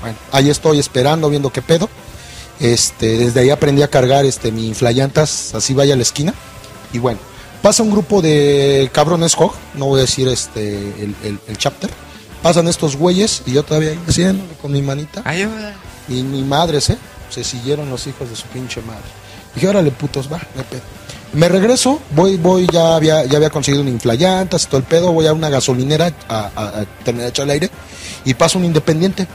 [0.00, 1.90] Bueno, ahí estoy esperando, viendo qué pedo.
[2.58, 6.32] Este, desde ahí aprendí a cargar este mi inflayantas, así vaya a la esquina.
[6.94, 7.18] Y bueno,
[7.62, 11.90] pasa un grupo de cabrones Hog, no voy a decir este el, el- el chapter.
[12.42, 15.22] Pasan estos güeyes y yo todavía ahí haciendo con mi manita.
[15.24, 15.74] Ayuda.
[16.08, 16.98] Y ni madres, ¿eh?
[17.30, 19.02] Se siguieron los hijos de su pinche madre.
[19.54, 20.80] Dije, órale, putos, va, hay pedo.
[21.32, 25.12] Me regreso, voy, voy, ya había, ya había conseguido un inflayantas y todo el pedo,
[25.12, 27.70] voy a una gasolinera a, a- a terminar de echar el aire
[28.24, 29.26] y paso un independiente.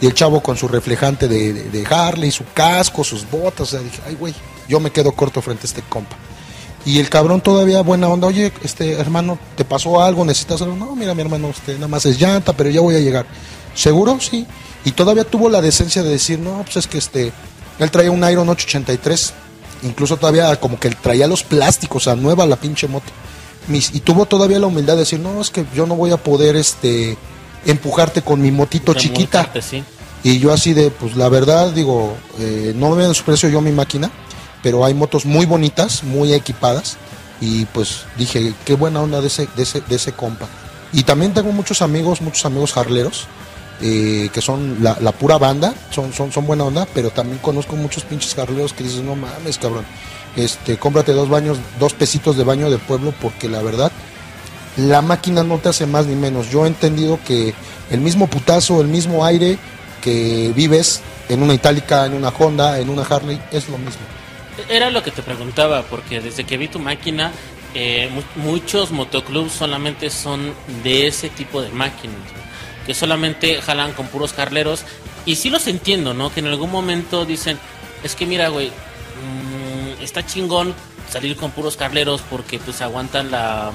[0.00, 3.70] Y el chavo con su reflejante de, de, de Harley, su casco, sus botas, o
[3.72, 4.34] sea, dije, ay, güey,
[4.68, 6.16] yo me quedo corto frente a este compa.
[6.84, 10.24] Y el cabrón todavía buena onda, oye, este hermano, ¿te pasó algo?
[10.24, 10.74] ¿Necesitas algo?
[10.76, 13.24] No, mira, mi hermano, este, nada más es llanta, pero ya voy a llegar.
[13.74, 14.18] ¿Seguro?
[14.20, 14.46] Sí.
[14.84, 17.32] Y todavía tuvo la decencia de decir, no, pues es que este,
[17.78, 19.32] él traía un Iron 883,
[19.84, 23.06] incluso todavía como que él traía los plásticos, o sea, nueva la pinche moto.
[23.68, 26.16] Mis- y tuvo todavía la humildad de decir, no, es que yo no voy a
[26.16, 27.16] poder, este,
[27.64, 29.42] empujarte con mi motito chiquita.
[29.42, 29.84] Remolcarte, sí.
[30.24, 34.10] Y yo así de, pues la verdad, digo, eh, no me desprecio yo mi máquina,
[34.62, 36.96] pero hay motos muy bonitas, muy equipadas.
[37.40, 40.46] Y pues dije, qué buena onda de ese, de ese, de ese compa.
[40.92, 43.26] Y también tengo muchos amigos, muchos amigos harleros,
[43.80, 48.04] eh, que son la, pura banda, son, son, son buena onda, pero también conozco muchos
[48.04, 49.84] pinches harleros que dices, no mames, cabrón,
[50.36, 53.90] este, cómprate dos baños, dos pesitos de baño de pueblo, porque la verdad,
[54.76, 56.50] la máquina no te hace más ni menos.
[56.50, 57.54] Yo he entendido que
[57.90, 59.58] el mismo putazo, el mismo aire
[60.00, 64.02] que vives en una Itálica, en una Honda, en una Harley, es lo mismo.
[64.68, 67.32] Era lo que te preguntaba, porque desde que vi tu máquina,
[67.74, 72.16] eh, mu- muchos motoclubs solamente son de ese tipo de máquinas,
[72.86, 74.84] que solamente jalan con puros carleros.
[75.24, 76.32] Y sí los entiendo, ¿no?
[76.34, 77.58] Que en algún momento dicen,
[78.02, 80.74] es que mira, güey, mm, está chingón
[81.10, 83.70] salir con puros carleros porque pues aguantan la,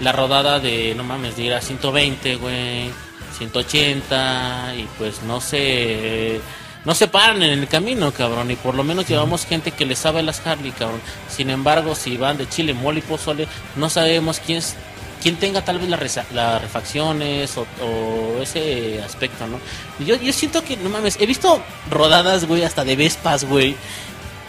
[0.00, 2.90] la rodada de, no mames, de ir a 120, güey,
[3.38, 6.40] 180 y pues no se
[6.84, 9.96] no se paran en el camino, cabrón, y por lo menos llevamos gente que le
[9.96, 11.00] sabe las Harley, cabrón.
[11.28, 14.76] Sin embargo, si van de Chile, mole y pozole, no sabemos quién es
[15.24, 19.58] quién tenga tal vez las, refacciones o, o ese aspecto, ¿no?
[20.04, 23.74] Yo, yo siento que, no mames, he visto rodadas, güey, hasta de Vespas, güey.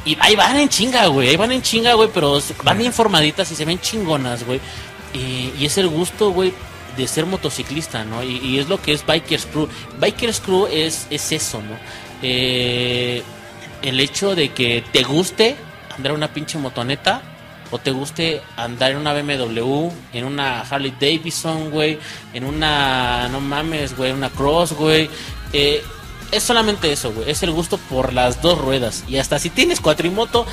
[0.03, 1.29] Y ahí van en chinga, güey.
[1.29, 4.59] Ahí van en chinga, güey, pero van bien formaditas y se ven chingonas, güey.
[5.13, 6.51] Y, y es el gusto, güey,
[6.97, 8.21] de ser motociclista, ¿no?
[8.21, 9.69] Y, y es lo que es Bikers Crew.
[10.01, 11.77] Bikers Crew es, es eso, ¿no?
[12.27, 13.21] Eh,
[13.83, 15.55] el hecho de que te guste
[15.95, 17.21] andar en una pinche motoneta
[17.69, 21.99] o te guste andar en una BMW, en una Harley Davidson, güey,
[22.33, 25.07] en una, no mames, güey, una Cross, güey.
[25.53, 25.83] Eh,
[26.31, 27.29] es solamente eso, güey.
[27.29, 29.03] Es el gusto por las dos ruedas.
[29.07, 30.47] Y hasta si tienes cuatrimoto,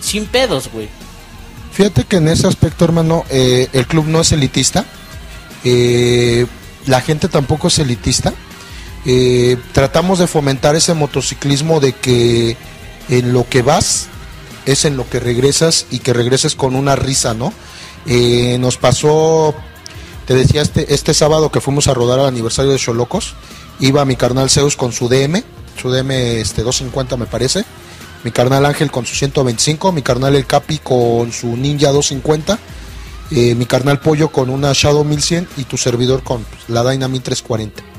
[0.00, 0.88] sin pedos, güey.
[1.72, 4.86] Fíjate que en ese aspecto, hermano, eh, el club no es elitista.
[5.64, 6.46] eh,
[6.86, 8.32] la gente tampoco es elitista.
[9.06, 12.56] Eh, tratamos de fomentar ese motociclismo de que
[13.08, 14.08] en lo que vas
[14.66, 17.52] es en lo que regresas y que regreses con una risa, ¿no?
[18.06, 19.54] Eh, nos pasó,
[20.26, 23.34] te decía, este, este sábado que fuimos a rodar al aniversario de Cholocos,
[23.80, 25.42] iba mi carnal Zeus con su DM,
[25.80, 27.64] su DM este, 250 me parece,
[28.24, 32.58] mi carnal Ángel con su 125, mi carnal El Capi con su Ninja 250,
[33.32, 37.24] eh, mi carnal Pollo con una Shadow 1100 y tu servidor con pues, la Dynamite
[37.24, 37.93] 340.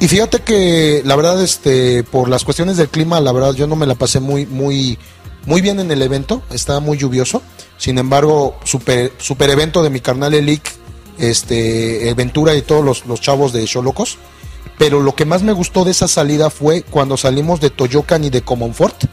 [0.00, 3.76] Y fíjate que la verdad, este, por las cuestiones del clima, la verdad yo no
[3.76, 4.98] me la pasé muy, muy,
[5.46, 7.42] muy bien en el evento, estaba muy lluvioso.
[7.78, 10.72] Sin embargo, super, super evento de mi carnal Elic,
[11.18, 14.18] este, Ventura y todos los, los chavos de Cholocos.
[14.78, 18.30] Pero lo que más me gustó de esa salida fue cuando salimos de Toyocan y
[18.30, 19.04] de Comonfort,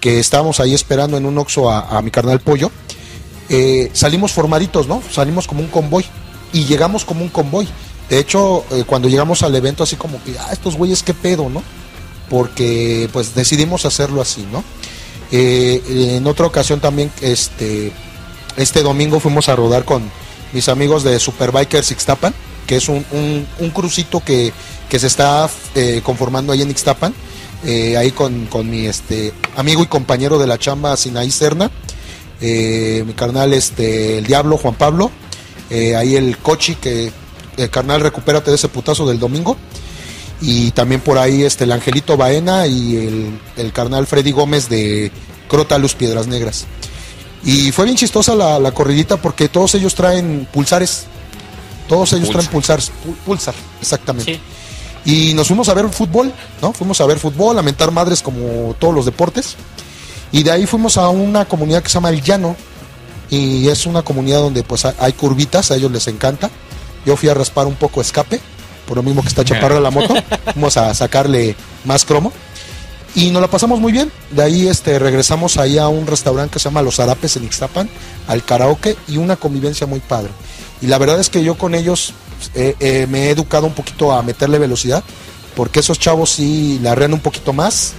[0.00, 2.70] que estábamos ahí esperando en un Oxxo a, a mi carnal Pollo.
[3.48, 5.02] Eh, salimos formaditos, ¿no?
[5.10, 6.04] Salimos como un convoy
[6.52, 7.68] y llegamos como un convoy.
[8.12, 11.48] De hecho, eh, cuando llegamos al evento, así como que, ah, estos güeyes, qué pedo,
[11.48, 11.62] ¿no?
[12.28, 14.62] Porque pues decidimos hacerlo así, ¿no?
[15.30, 15.82] Eh,
[16.18, 17.90] en otra ocasión también, este,
[18.58, 20.02] este domingo fuimos a rodar con
[20.52, 22.34] mis amigos de Superbikers Ixtapan,
[22.66, 23.02] que es un,
[23.58, 24.52] un, crucito que,
[24.90, 27.14] que se está eh, conformando ahí en Ixtapan,
[27.96, 31.70] ahí con, con mi este, amigo y compañero de la chamba, Sinaí Serna,
[32.42, 35.10] mi carnal este, el Diablo, Juan Pablo,
[35.70, 37.10] ahí el Cochi, que
[37.56, 39.56] el carnal recupérate de ese putazo del domingo,
[40.40, 45.12] y también por ahí este, el Angelito Baena y el, el carnal Freddy Gómez de
[45.48, 46.66] Crotalus Piedras Negras.
[47.44, 51.04] Y fue bien chistosa la, la corridita porque todos ellos traen pulsares.
[51.88, 52.90] Todos ellos traen pulsares.
[53.04, 54.34] Pul- pulsar, exactamente.
[55.04, 55.30] Sí.
[55.30, 56.72] Y nos fuimos a ver fútbol, ¿no?
[56.72, 59.56] Fuimos a ver fútbol, a mentar madres como todos los deportes.
[60.30, 62.54] Y de ahí fuimos a una comunidad que se llama El Llano.
[63.28, 66.48] Y es una comunidad donde pues hay- hay curvitas, a ellos les encanta.
[67.04, 68.40] Yo fui a raspar un poco escape,
[68.86, 70.14] por lo mismo que está chaparra la moto.
[70.54, 72.32] Vamos a sacarle más cromo.
[73.14, 74.10] Y nos la pasamos muy bien.
[74.30, 77.88] De ahí este, regresamos ahí a un restaurante que se llama Los Arapes en Ixtapan,
[78.26, 80.30] al karaoke y una convivencia muy padre.
[80.80, 82.14] Y la verdad es que yo con ellos
[82.54, 85.04] eh, eh, me he educado un poquito a meterle velocidad,
[85.54, 87.92] porque esos chavos sí la arrean un poquito más,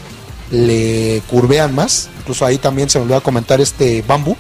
[0.51, 2.10] le curvean más.
[2.20, 4.36] Incluso ahí también se me olvidó comentar este bambú.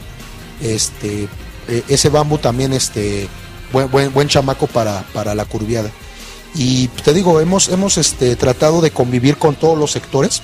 [0.61, 1.27] Este,
[1.67, 3.27] eh, ese bambú también, este,
[3.73, 5.91] buen, buen, buen chamaco para, para la curviada.
[6.55, 10.41] Y te digo, hemos, hemos este, tratado de convivir con todos los sectores,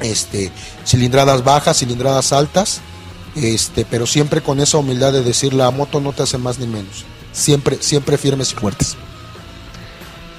[0.00, 0.50] este,
[0.86, 2.80] cilindradas bajas, cilindradas altas,
[3.34, 6.66] este, pero siempre con esa humildad de decir la moto no te hace más ni
[6.66, 7.04] menos.
[7.32, 8.96] Siempre, siempre firmes y fuertes.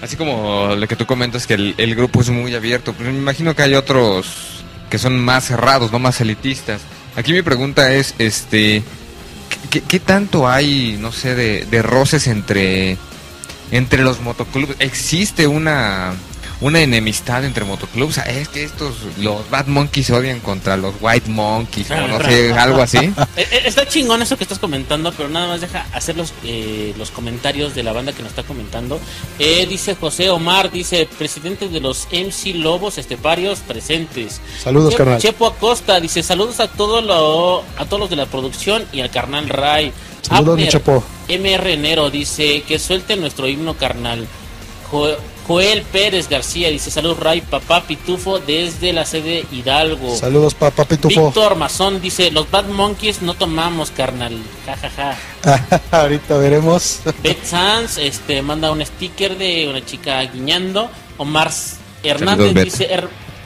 [0.01, 3.55] Así como lo que tú comentas que el, grupo es muy abierto, pues me imagino
[3.55, 4.27] que hay otros
[4.89, 6.81] que son más cerrados, no más elitistas.
[7.15, 8.83] Aquí mi pregunta es, este,
[9.69, 12.97] ¿qué, qué tanto hay, no sé, de, de roces entre
[13.71, 16.13] entre los motoclubs existe una
[16.65, 18.17] una enemistad entre motoclubs.
[18.17, 22.51] Es que estos, los Bad Monkeys se odian contra los White Monkeys, o no sé,
[22.53, 22.97] algo así.
[23.35, 26.93] Eh, eh, está chingón eso que estás comentando, pero nada más deja hacer los, eh,
[26.97, 28.99] los comentarios de la banda que nos está comentando.
[29.37, 34.39] dice José Omar, dice, presidente de los MC Lobos Esteparios presentes.
[34.63, 35.19] Saludos, carnal.
[35.19, 39.11] Chepo Acosta dice, saludos a, todo lo, a todos los de la producción y al
[39.11, 39.91] carnal Ray.
[40.21, 41.03] Saludos, mi Chepo.
[41.27, 44.25] MR Enero dice, que suelte nuestro himno carnal.
[45.47, 50.15] Joel Pérez García dice salud Ray, papá Pitufo desde la sede Hidalgo.
[50.15, 51.25] Saludos papá Pitufo.
[51.25, 54.35] Víctor Mazón dice los Bad Monkeys no tomamos carnal,
[54.65, 55.15] jajaja.
[55.91, 57.01] Ahorita veremos.
[57.21, 60.89] Bet Sanz este, manda un sticker de una chica guiñando.
[61.17, 61.51] Omar
[62.01, 62.89] Hernández dice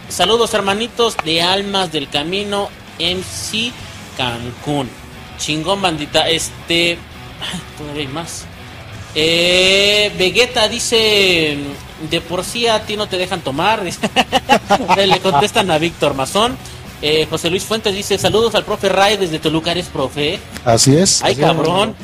[0.07, 2.69] saludos hermanitos de Almas del Camino
[2.99, 3.73] MC
[4.17, 4.89] Cancún.
[5.37, 6.97] Chingón bandita, este...
[7.41, 8.45] Ay, todavía hay más.
[9.15, 11.57] Eh, Vegeta dice,
[12.09, 13.83] de por sí a ti no te dejan tomar.
[14.97, 16.57] Le contestan a Víctor Mazón.
[17.01, 20.39] Eh, José Luis Fuentes dice, saludos al profe Ray desde Toluca, ¿eres profe?
[20.65, 21.23] Así es.
[21.23, 21.95] Ay, cabrón.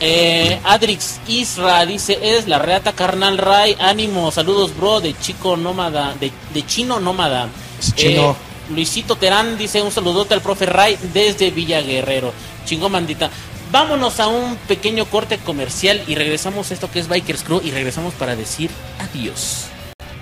[0.00, 6.14] Eh, Adrix Isra dice, es la reata carnal Ray, ánimo, saludos bro, de chico nómada,
[6.18, 7.48] de, chino nómada.
[7.94, 8.30] Chino.
[8.30, 8.34] Eh,
[8.70, 12.32] Luisito Terán dice un saludote al profe Ray desde Villa Guerrero.
[12.64, 13.30] Chingo mandita.
[13.70, 17.70] Vámonos a un pequeño corte comercial y regresamos a esto que es Bikers Crew y
[17.70, 19.66] regresamos para decir adiós.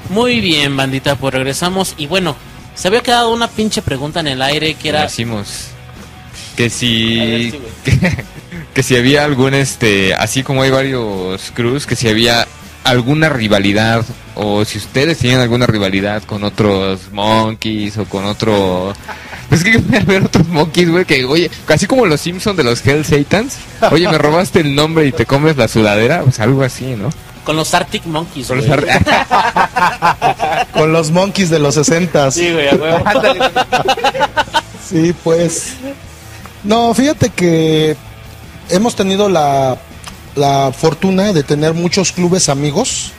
[0.09, 2.37] Muy bien, bandita, pues regresamos y bueno,
[2.75, 5.03] se había quedado una pinche pregunta en el aire que era...
[5.03, 5.69] Decimos
[6.57, 7.53] que si...
[8.75, 12.47] que, si había algún, este, así como hay varios crews, que si había
[12.85, 18.95] alguna rivalidad o si ustedes tienen alguna rivalidad con otros monkeys o con otro
[19.53, 22.65] es que voy a ver otros monkeys, güey, que, oye, casi como los Simpsons de
[22.65, 23.57] los Hell Satans.
[23.91, 27.11] Oye, me robaste el nombre y te comes la sudadera, pues algo así, ¿no?
[27.45, 28.67] Con los Arctic Monkeys, Con, los,
[30.73, 32.69] Con los monkeys de los 60 Sí, güey,
[34.89, 35.73] Sí, pues.
[36.63, 37.97] No, fíjate que
[38.71, 39.77] hemos tenido la,
[40.37, 43.11] la fortuna de tener muchos clubes amigos.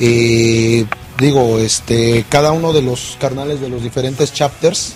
[0.00, 0.84] Eh,
[1.18, 4.94] digo, este, cada uno de los carnales de los diferentes chapters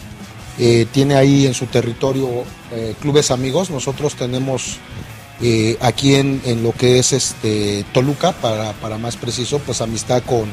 [0.58, 2.28] eh, tiene ahí en su territorio
[2.72, 3.70] eh, clubes amigos.
[3.70, 4.78] Nosotros tenemos
[5.40, 10.52] eh, aquí en, lo que es este Toluca, para, para más preciso, pues amistad con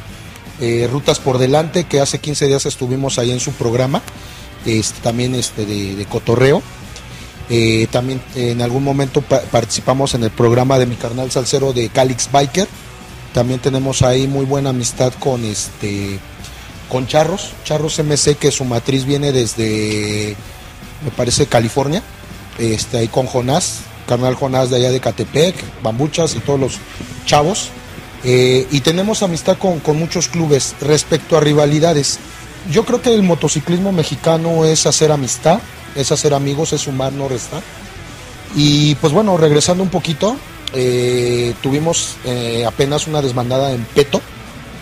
[0.89, 4.01] Rutas por Delante, que hace 15 días estuvimos ahí en su programa,
[4.65, 6.61] este, también este de, cotorreo.
[7.91, 12.69] también en algún momento participamos en el programa de mi carnal salsero de Calix Biker.
[13.33, 16.21] También tenemos ahí muy buena amistad con este
[16.89, 20.35] con Charros, Charros MC, que su matriz viene desde,
[21.03, 22.01] me parece, California,
[22.57, 26.77] este, ahí con Jonás, carnal Jonás de allá de Catepec, Bambuchas y todos los
[27.25, 27.69] chavos.
[28.23, 32.19] Eh, y tenemos amistad con, muchos clubes respecto a rivalidades.
[32.71, 35.59] Yo creo que el motociclismo mexicano es hacer amistad,
[35.95, 37.61] es hacer amigos, es sumar, no restar.
[38.55, 40.37] Y pues bueno, regresando un poquito,
[40.73, 44.21] eh, tuvimos eh, apenas una desbandada en Peto,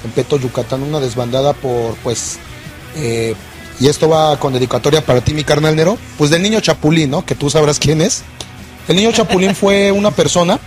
[0.04, 2.38] en Peto, Yucatán, una desbandada por, pues,
[2.96, 3.36] eh,
[3.80, 7.26] y esto va con dedicatoria para ti, mi carnal Nero, pues del niño Chapulín, ¿no?
[7.26, 8.24] Que tú sabrás quién es.
[8.88, 10.60] El niño Chapulín fue una persona,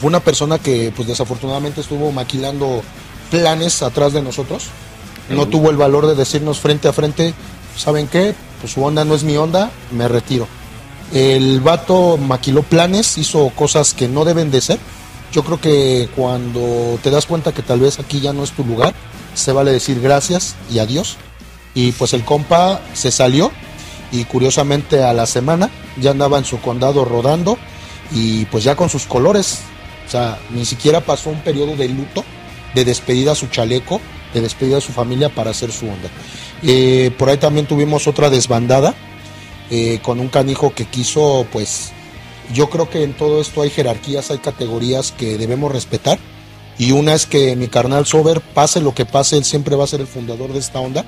[0.00, 2.82] fue una persona que, pues, desafortunadamente estuvo maquilando
[3.30, 4.64] planes atrás de nosotros.
[5.28, 7.32] No tuvo el valor de decirnos frente a frente,
[7.76, 8.34] ¿saben qué?
[8.60, 10.48] Pues su onda no es mi onda, me retiro.
[11.14, 14.78] El vato maquiló planes, hizo cosas que no deben de ser
[15.32, 18.64] yo creo que cuando te das cuenta que tal vez aquí ya no es tu
[18.64, 18.94] lugar,
[19.34, 21.16] se vale decir gracias y adiós.
[21.74, 23.50] Y pues el compa se salió
[24.12, 27.56] y curiosamente a la semana ya andaba en su condado rodando
[28.10, 29.60] y pues ya con sus colores.
[30.06, 32.24] O sea, ni siquiera pasó un periodo de luto,
[32.74, 34.00] de despedida a su chaleco,
[34.34, 36.10] de despedida a su familia para hacer su onda.
[36.62, 38.94] Eh, por ahí también tuvimos otra desbandada
[39.70, 41.92] eh, con un canijo que quiso pues
[42.52, 46.18] yo creo que en todo esto hay jerarquías, hay categorías que debemos respetar.
[46.78, 49.88] Y una es que mi carnal Sober, pase lo que pase, él siempre va a
[49.88, 51.04] ser el fundador de esta onda.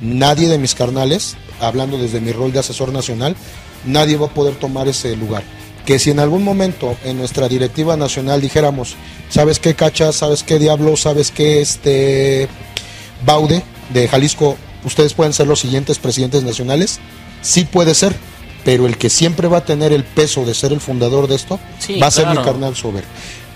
[0.00, 3.36] Nadie de mis carnales, hablando desde mi rol de asesor nacional,
[3.84, 5.42] nadie va a poder tomar ese lugar.
[5.86, 8.96] Que si en algún momento en nuestra directiva nacional dijéramos,
[9.28, 10.12] ¿sabes qué cacha?
[10.12, 10.96] ¿Sabes qué diablo?
[10.96, 12.48] ¿Sabes qué este
[13.24, 13.62] Baude
[13.92, 14.56] de Jalisco?
[14.84, 17.00] Ustedes pueden ser los siguientes presidentes nacionales.
[17.42, 18.14] Sí puede ser
[18.64, 21.60] pero el que siempre va a tener el peso de ser el fundador de esto
[22.02, 23.04] va a ser mi carnal Sober.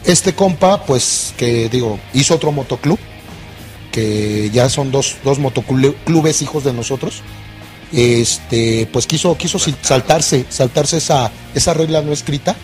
[0.04, 2.98] Este compa, pues, que digo, hizo otro motoclub,
[3.90, 7.22] que ya son dos, dos motoclubes hijos de nosotros.
[7.92, 12.54] Este, pues quiso, quiso saltarse, saltarse esa, esa regla no escrita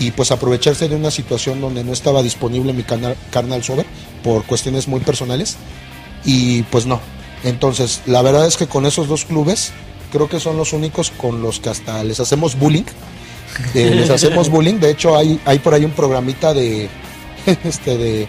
[0.00, 3.84] y pues aprovecharse de una situación donde no estaba disponible mi carnal Sober
[4.22, 5.56] por cuestiones muy personales
[6.24, 7.00] y pues no.
[7.44, 9.72] Entonces, la verdad es que con esos dos clubes
[10.14, 12.84] creo que son los únicos con los que hasta les hacemos bullying.
[13.74, 14.74] Eh, les hacemos bullying.
[14.74, 16.88] De hecho, hay, hay por ahí un programita de,
[17.64, 18.28] este, de,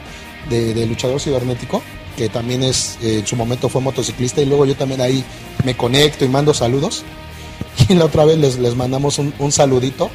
[0.49, 1.83] de, de luchador cibernético
[2.17, 5.23] que también es, eh, en su momento fue motociclista y luego yo también ahí
[5.63, 7.03] me conecto y mando saludos.
[7.89, 10.09] Y la otra vez les, les mandamos un, un saludito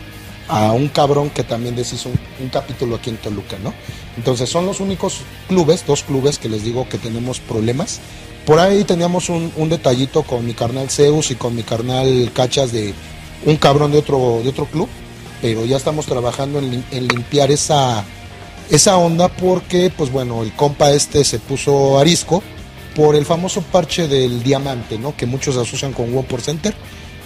[0.49, 3.73] a un cabrón que también deshizo un, un capítulo aquí en Toluca, ¿no?
[4.17, 8.01] Entonces son los únicos clubes, dos clubes que les digo que tenemos problemas.
[8.51, 12.93] Por ahí teníamos un, detallito con mi carnal Zeus y con mi carnal Cachas de
[13.47, 14.89] un cabrón de otro, de otro club,
[15.41, 18.05] pero ya estamos trabajando en, lim- en limpiar esa,
[18.69, 22.43] esa onda porque, pues bueno, el compa este se puso arisco
[22.97, 25.17] por el famoso parche del diamante, ¿no?
[25.17, 26.75] Que muchos asocian con One por Center.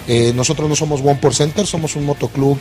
[0.06, 2.58] Eh, nosotros no somos One por Center, somos un motoclub,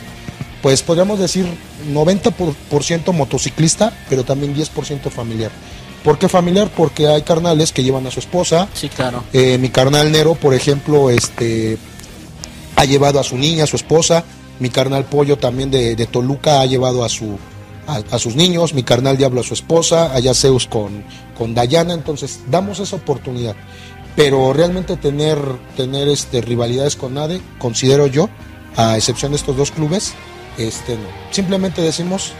[0.62, 1.46] pues podríamos decir
[1.92, 5.50] 90% por, por ciento motociclista, pero también 10% familiar.
[6.04, 6.70] ¿Por qué familiar?
[6.76, 8.68] Porque hay carnales que llevan a su esposa.
[8.74, 9.24] Sí, claro.
[9.32, 11.78] Eh, mi carnal Nero, por ejemplo, este
[12.76, 14.22] ha llevado a su niña, a su esposa.
[14.60, 17.38] Mi carnal Pollo también de, de Toluca ha llevado a su
[17.86, 18.74] a, a sus niños.
[18.74, 20.14] Mi carnal Diablo a su esposa.
[20.14, 21.02] Allá Zeus con,
[21.38, 21.94] con Dayana.
[21.94, 23.56] Entonces, damos esa oportunidad.
[24.14, 25.38] Pero realmente tener,
[25.76, 28.28] tener este, rivalidades con nadie, considero yo,
[28.76, 30.14] a excepción de estos dos clubes,
[30.56, 31.08] este, no.
[31.32, 32.32] Simplemente decimos,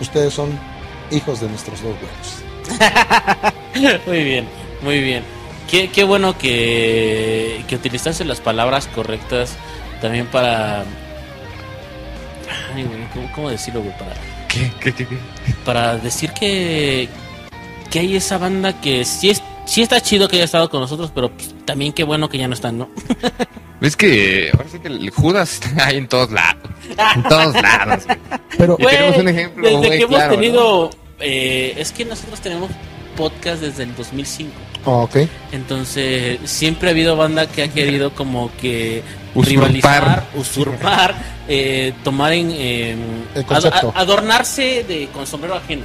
[0.00, 0.48] ustedes son
[1.12, 2.49] hijos de nuestros dos huevos.
[4.06, 4.48] muy bien,
[4.82, 5.22] muy bien.
[5.70, 9.56] Qué, qué bueno que, que utilizaste las palabras correctas
[10.00, 10.84] también para...
[12.74, 13.96] Ay, güey, ¿cómo, cómo decirlo, güey?
[13.96, 14.12] Para,
[14.48, 14.70] ¿Qué?
[14.80, 14.92] ¿Qué?
[14.92, 15.06] ¿Qué?
[15.06, 15.16] qué?
[15.64, 17.08] para decir que,
[17.90, 21.12] que hay esa banda que sí, es, sí está chido que haya estado con nosotros,
[21.14, 22.88] pero pues, también qué bueno que ya no están, ¿no?
[23.80, 26.70] Es que ahora sí que el Judas está ahí en todos lados.
[27.16, 28.04] En todos lados.
[28.58, 30.90] Pero, Y tenemos un ejemplo Desde muy que hemos claro, tenido...
[31.20, 32.70] eh, es que nosotros tenemos
[33.16, 34.50] podcast desde el 2005.
[34.84, 35.16] ok.
[35.52, 39.02] Entonces, siempre ha habido banda que ha querido como que
[39.34, 39.48] Usurpar.
[39.70, 41.14] rivalizar, usurpar,
[41.48, 42.50] eh, tomar en...
[42.52, 42.96] eh,
[43.34, 43.92] El concepto.
[43.94, 45.82] ad- adornarse de, con sombrero ajeno.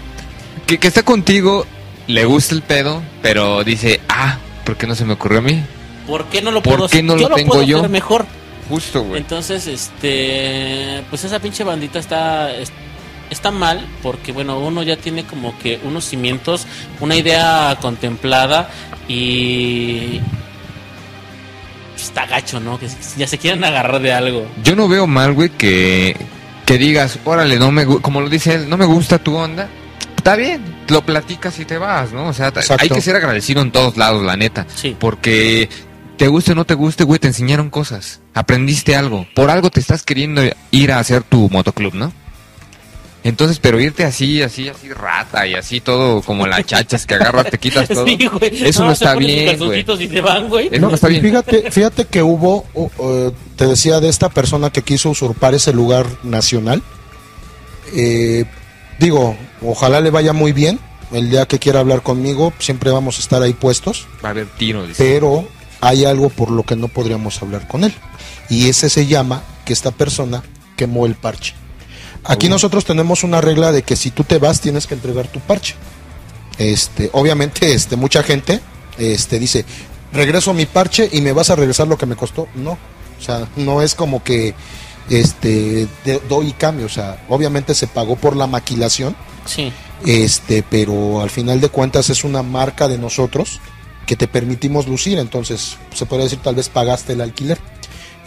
[0.65, 1.65] Que, que está contigo,
[2.07, 5.61] le gusta el pedo, pero dice, ah, ¿por qué no se me ocurrió a mí?
[6.07, 7.87] ¿Por qué no lo ¿Por puedo qué no yo lo tengo puedo yo?
[7.89, 8.25] mejor?
[8.69, 9.21] Justo, güey.
[9.21, 12.71] Entonces, este, pues esa pinche bandita está es-
[13.29, 16.67] está mal porque bueno, uno ya tiene como que unos cimientos,
[16.99, 18.69] una idea contemplada
[19.07, 20.19] y
[21.95, 22.79] está gacho, ¿no?
[22.79, 24.47] Que ya se quieren agarrar de algo.
[24.63, 26.15] Yo no veo mal, güey, que,
[26.65, 29.69] que digas, órale, no me como lo dice él, no me gusta tu onda.
[30.17, 32.27] Está bien, lo platicas y te vas, ¿no?
[32.27, 32.77] O sea, Exacto.
[32.81, 34.65] hay que ser agradecido en todos lados, la neta.
[34.75, 34.95] Sí.
[34.99, 35.69] Porque
[36.17, 38.21] te guste o no te guste, güey, te enseñaron cosas.
[38.33, 39.27] Aprendiste algo.
[39.35, 42.11] Por algo te estás queriendo ir a hacer tu motoclub, ¿no?
[43.25, 47.49] Entonces, pero irte así, así, así rata y así todo como la chachas que agarras,
[47.49, 48.05] te quitas todo.
[48.05, 48.67] Sí, güey.
[48.67, 50.69] Eso no está bien, calzoncitos y se van, güey.
[50.71, 51.23] Eso no está bien.
[51.23, 55.73] Fíjate, fíjate que hubo, uh, uh, te decía de esta persona que quiso usurpar ese
[55.73, 56.83] lugar nacional.
[57.95, 58.45] Eh,
[58.99, 60.79] digo, ojalá le vaya muy bien.
[61.11, 64.05] El día que quiera hablar conmigo, siempre vamos a estar ahí puestos.
[64.23, 65.03] Va a haber tiro, dice.
[65.03, 65.47] Pero
[65.81, 67.93] hay algo por lo que no podríamos hablar con él.
[68.51, 70.43] Y ese se llama que esta persona
[70.75, 71.55] quemó el parche.
[72.27, 75.39] Aquí nosotros tenemos una regla de que si tú te vas tienes que entregar tu
[75.39, 75.75] parche.
[76.57, 78.61] Este, obviamente, este, mucha gente,
[78.97, 79.65] este, dice,
[80.13, 82.47] regreso mi parche y me vas a regresar lo que me costó.
[82.55, 84.53] No, o sea, no es como que,
[85.09, 86.85] este, de- doy y cambio.
[86.87, 89.15] O sea, obviamente se pagó por la maquilación,
[89.45, 89.71] Sí.
[90.05, 93.59] este, pero al final de cuentas es una marca de nosotros
[94.07, 97.59] que te permitimos lucir, entonces se puede decir tal vez pagaste el alquiler.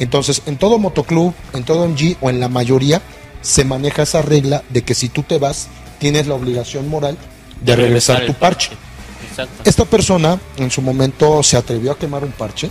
[0.01, 3.01] Entonces, en todo motoclub, en todo MG o en la mayoría
[3.41, 5.69] se maneja esa regla de que si tú te vas,
[5.99, 7.17] tienes la obligación moral
[7.61, 8.71] de, regresar, tu parche.
[9.31, 9.63] Exacto.
[9.65, 12.71] Esta persona en su momento se atrevió a quemar un parche.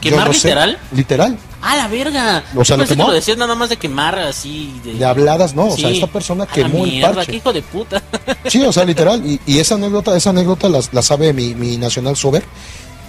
[0.00, 0.78] ¿Quemar no sé, literal?
[0.92, 1.38] literal.
[1.62, 2.44] ¡Ah, la verga!
[2.54, 3.08] O sea, ¿lo pensé que quemó?
[3.08, 4.78] lo decías nada más de quemar así.
[4.84, 5.68] De, De habladas, no.
[5.68, 7.32] O sea, esta persona quemó el parche.
[7.32, 8.02] qué hijo de puta.
[8.46, 9.24] Sí, o sea, literal.
[9.26, 12.44] Y, y esa anécdota, esa anécdota la, la sabe mi, mi Nacional Sober.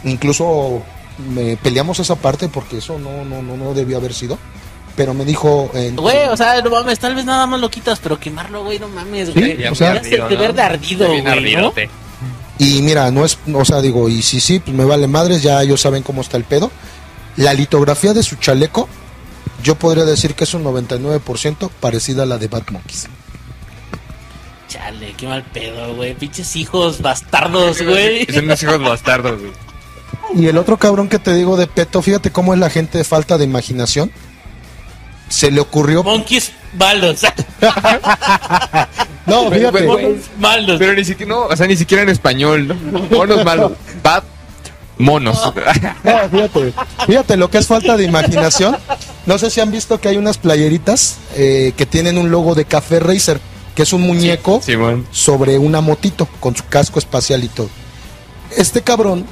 [0.04, 0.82] Incluso
[1.34, 4.38] me peleamos esa parte porque eso no, no, no, no debió haber sido.
[4.98, 5.72] Pero me dijo.
[5.76, 8.80] en- Güey, o sea, no mames, tal vez nada más lo quitas, pero quemarlo, güey,
[8.80, 9.66] no mames, Sí, güey.
[9.68, 11.74] o sea- te ve de ardido, güey, ¿no?
[12.60, 13.38] y mira, no es.
[13.54, 16.36] O sea, digo, y si sí, pues me vale madres, ya ellos saben cómo está
[16.36, 16.72] el pedo.
[17.38, 18.90] La litografía de su chaleco,
[19.64, 23.08] yo podría decir que es un 99% parecida a la de Bad Monkeys.
[24.68, 26.14] Chale, qué mal pedo, güey.
[26.16, 28.26] Pinches hijos bastardos, güey.
[28.26, 29.52] Son unos hijos bastardos, güey.
[30.36, 33.04] Y el otro cabrón que te digo de Peto, fíjate cómo es la gente de
[33.06, 34.12] falta de imaginación.
[35.30, 36.04] Se le ocurrió.
[36.04, 37.22] Monkeys malos.
[39.26, 39.84] No, fíjate.
[39.84, 40.80] Monos malos.
[40.80, 43.00] Pero ni siquiera, no, o sea, ni siquiera en español, ¿no?
[43.10, 43.74] Monos malos.
[44.02, 44.24] Bad
[44.98, 45.54] monos.
[46.04, 46.74] No, fíjate,
[47.06, 48.78] fíjate lo que es falta de imaginación.
[49.26, 52.66] No sé si han visto que hay unas playeritas eh, que tienen un logo de
[52.66, 53.40] Café Racer,
[53.76, 54.62] que es un muñeco
[55.12, 57.70] sobre una motito con su casco espacial y todo.
[58.56, 59.26] Este cabrón,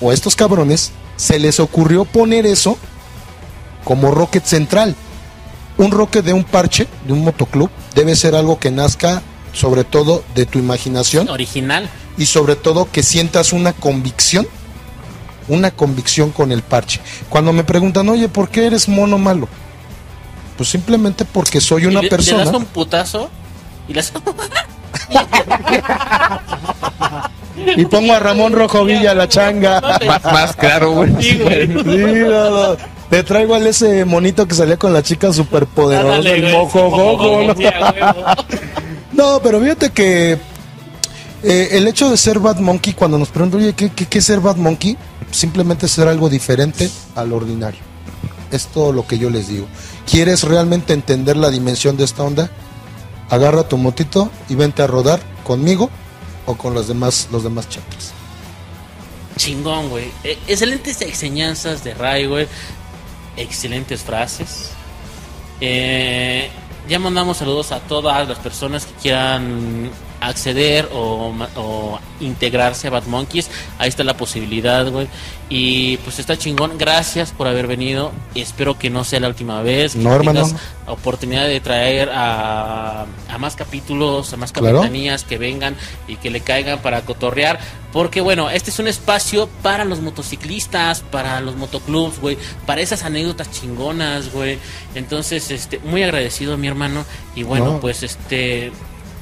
[0.00, 2.76] o estos cabrones, se les ocurrió poner eso
[3.86, 4.94] como rocket central.
[5.78, 9.22] Un rocket de un parche, de un motoclub, debe ser algo que nazca
[9.52, 11.88] sobre todo de tu imaginación Original.
[12.18, 14.46] y sobre todo que sientas una convicción,
[15.48, 17.00] una convicción con el parche.
[17.28, 19.48] Cuando me preguntan, oye, ¿por qué eres mono malo?
[20.56, 22.38] Pues simplemente porque soy una Y le- persona.
[22.38, 23.30] Le das un putazo
[23.88, 24.12] y las.
[27.76, 29.80] Y pongo a Ramón Rojo Villa la changa.
[30.06, 31.14] Más, más claro, güey.
[31.22, 31.66] Sí, güey.
[31.66, 31.72] Sí,
[32.28, 32.95] no, no.
[33.10, 37.54] Te traigo al ese monito que salía con la chica superpoderosa, Ándale, el mojo gogo,
[39.12, 39.40] ¿no?
[39.42, 40.38] Pero fíjate que
[41.42, 44.24] eh, el hecho de ser Bad Monkey, cuando nos preguntan, oye, ¿qué, qué, qué es
[44.24, 44.96] ser Bad Monkey?
[45.30, 47.80] Simplemente ser algo diferente al ordinario.
[48.50, 49.66] Es todo lo que yo les digo.
[50.10, 52.50] ¿Quieres realmente entender la dimensión de esta onda?
[53.30, 55.90] Agarra tu motito y vente a rodar conmigo
[56.46, 57.68] o con los demás, los demás.
[59.36, 60.10] Chingón, güey.
[60.24, 62.48] Eh, excelentes enseñanzas de Ray, güey.
[63.36, 64.72] Excelentes frases.
[65.60, 66.48] Eh,
[66.88, 73.50] ya mandamos saludos a todas las personas que quieran acceder o, integrarse a Bad Monkeys.
[73.78, 75.06] Ahí está la posibilidad, güey.
[75.48, 76.78] Y pues está chingón.
[76.78, 78.12] Gracias por haber venido.
[78.34, 79.92] Espero que no sea la última vez.
[79.92, 80.44] Que No, hermano.
[80.44, 84.78] tengas oportunidad de traer a, a más capítulos, a más Claro.
[84.78, 85.76] capitanías que vengan
[86.08, 87.60] y que le caigan para cotorrear.
[87.92, 92.36] Porque bueno, este es un espacio para los motociclistas, para los motoclubs, güey,
[92.66, 94.58] para esas anécdotas chingonas, güey.
[94.94, 97.04] Entonces, este, muy agradecido, mi hermano.
[97.34, 97.80] Y bueno, No.
[97.80, 98.72] pues este,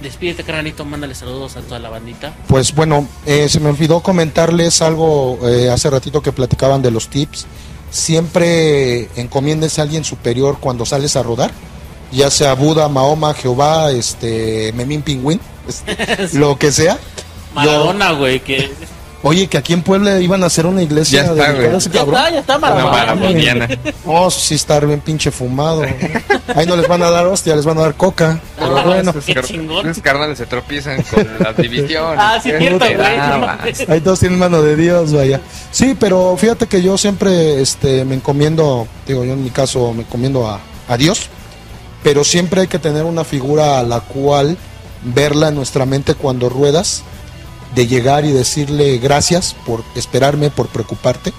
[0.02, 2.34] despídete, carnalito, mándale saludos a toda la bandita.
[2.48, 7.08] Pues bueno, eh, se me olvidó comentarles algo eh, hace ratito que platicaban de los
[7.08, 7.46] tips.
[7.90, 11.52] Siempre encomiendes a alguien superior cuando sales a rodar,
[12.10, 16.98] ya sea Buda, Mahoma, Jehová, este, Memín Pingüín, este, lo que sea.
[17.54, 18.70] Maradona, güey, que
[19.24, 21.74] oye, que aquí en Puebla iban a hacer una iglesia Ya está, dedicada güey.
[21.74, 22.14] a ese ya cabrón.
[22.16, 22.90] está, ya está Maradona.
[22.92, 23.68] maravillana.
[24.06, 25.82] Oh, sí estar bien pinche fumado.
[26.54, 28.38] Ahí no les van a dar hostia, les van a dar coca.
[28.56, 29.88] Pero Ah, bueno, Qué chingón.
[29.88, 32.18] esos carnales se tropiezan con las divisiones.
[32.20, 32.96] Ah, sí, es cierto, güey.
[33.18, 33.38] Va.
[33.58, 33.88] mames.
[33.88, 35.40] Ahí todos tienen mano de Dios, vaya.
[35.72, 40.02] Sí, pero fíjate que yo siempre este, me encomiendo, digo yo en mi caso me
[40.02, 41.22] encomiendo a, a Dios,
[42.02, 44.58] pero siempre hay que tener una figura a la cual
[45.02, 47.02] verla en nuestra mente cuando ruedas,
[47.74, 51.32] de llegar y decirle gracias por esperarme, por preocuparte.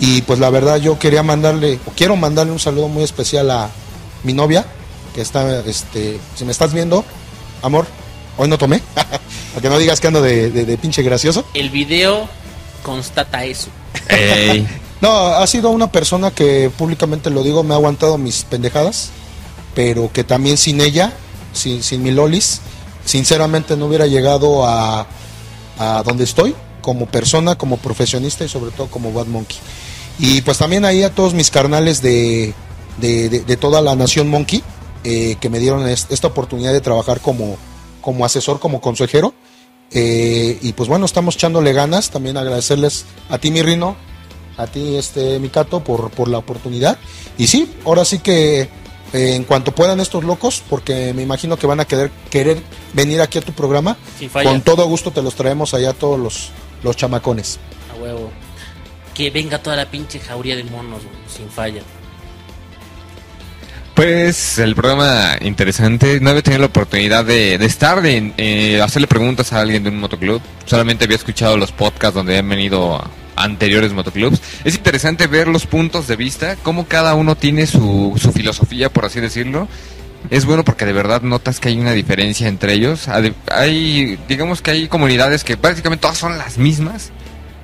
[0.00, 3.70] Y pues la verdad yo quería mandarle, o quiero mandarle un saludo muy especial a
[4.24, 4.66] mi novia,
[5.14, 7.04] que está, este, si me estás viendo,
[7.62, 7.86] amor,
[8.36, 11.44] hoy no tomé, para que no digas que ando de, de- de pinche gracioso.
[11.54, 12.28] El video
[12.82, 13.68] constata eso.
[15.02, 19.10] No, ha sido una persona que públicamente lo digo, me ha aguantado mis pendejadas,
[19.74, 21.12] pero que también sin ella,
[21.52, 22.60] sin, sin mi Lolis,
[23.04, 25.04] sinceramente no hubiera llegado a,
[25.82, 29.58] a donde estoy, como persona, como profesionista y sobre todo como Bad Monkey.
[30.18, 32.52] Y pues también ahí a todos mis carnales de,
[32.98, 34.62] de, toda la nación Monkey,
[35.04, 37.56] eh, que me dieron est- esta oportunidad de trabajar como,
[38.00, 39.32] como asesor, como consejero.
[39.90, 42.10] Eh, y pues bueno, estamos echándole ganas.
[42.10, 43.96] También agradecerles a ti, mi Rino,
[44.56, 46.98] a ti, este, mi Cato, por, por la oportunidad.
[47.38, 48.68] Y sí, ahora sí que
[49.12, 52.62] eh, en cuanto puedan estos locos, porque me imagino que van a querer, querer
[52.92, 53.96] venir aquí a tu programa,
[54.44, 56.50] con todo gusto te los traemos allá todos los,
[56.82, 57.58] los chamacones.
[57.94, 58.30] A huevo.
[59.14, 61.82] Que venga toda la pinche jauría de monos, sin falla.
[63.94, 66.18] Pues el programa interesante.
[66.18, 69.90] No había tenido la oportunidad de, de estar, de eh, hacerle preguntas a alguien de
[69.90, 70.40] un motoclub.
[70.64, 74.40] Solamente había escuchado los podcasts donde han venido a- anteriores motoclubs.
[74.64, 79.04] Es interesante ver los puntos de vista, cómo cada uno tiene su, su filosofía, por
[79.04, 79.68] así decirlo.
[80.30, 83.08] Es bueno porque de verdad notas que hay una diferencia entre ellos.
[83.08, 87.10] Hay, digamos que hay comunidades que prácticamente todas son las mismas,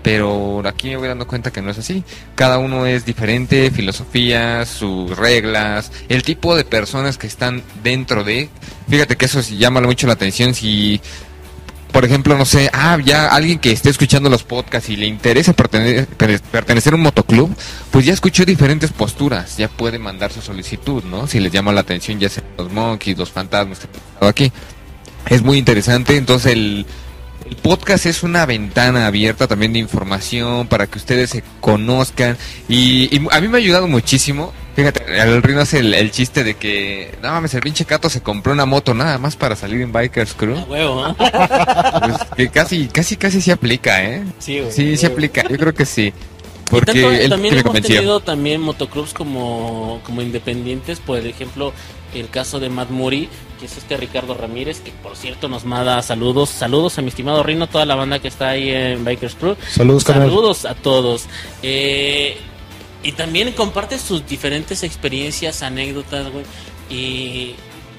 [0.03, 2.03] pero aquí me voy dando cuenta que no es así.
[2.35, 8.49] Cada uno es diferente, filosofías, sus reglas, el tipo de personas que están dentro de.
[8.89, 11.01] Fíjate que eso llama mucho la atención si
[11.93, 15.55] por ejemplo, no sé, ah, ya alguien que esté escuchando los podcasts y le interesa
[15.55, 17.55] pertene- per- pertenecer a un motoclub,
[17.91, 21.27] pues ya escuchó diferentes posturas, ya puede mandar su solicitud, ¿no?
[21.27, 24.53] Si les llama la atención, ya sean los monkeys, los fantasmas que estado aquí.
[25.29, 26.87] Es muy interesante, entonces el,
[27.49, 32.37] el podcast es una ventana abierta también de información para que ustedes se conozcan
[32.69, 36.45] y, y a mí me ha ayudado muchísimo Fíjate, el Rino hace el, el chiste
[36.45, 39.81] de que, no mames, el pinche Cato se compró una moto nada más para salir
[39.81, 40.57] en Bikers Crew.
[40.57, 41.17] A huevo.
[41.19, 44.23] Pues, que casi, casi, casi se aplica, ¿eh?
[44.39, 44.71] Sí, güey.
[44.71, 46.13] Sí, se aplica, yo creo que sí.
[46.71, 47.97] Porque y tanto, él también hemos convenció.
[47.97, 51.73] tenido también motoclubs como, como independientes, por ejemplo,
[52.15, 53.29] el caso de Matt Muri,
[53.59, 57.43] que es este Ricardo Ramírez, que por cierto nos manda saludos, saludos a mi estimado
[57.43, 59.57] Rino, toda la banda que está ahí en Bikers Crew.
[59.69, 60.05] Saludos.
[60.05, 61.27] Saludos a todos.
[61.65, 62.37] Eh,
[63.03, 66.45] y también comparte sus diferentes experiencias, anécdotas, güey.
[66.91, 67.55] Y,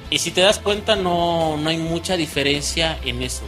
[0.10, 3.44] y si te das cuenta, no, no hay mucha diferencia en eso.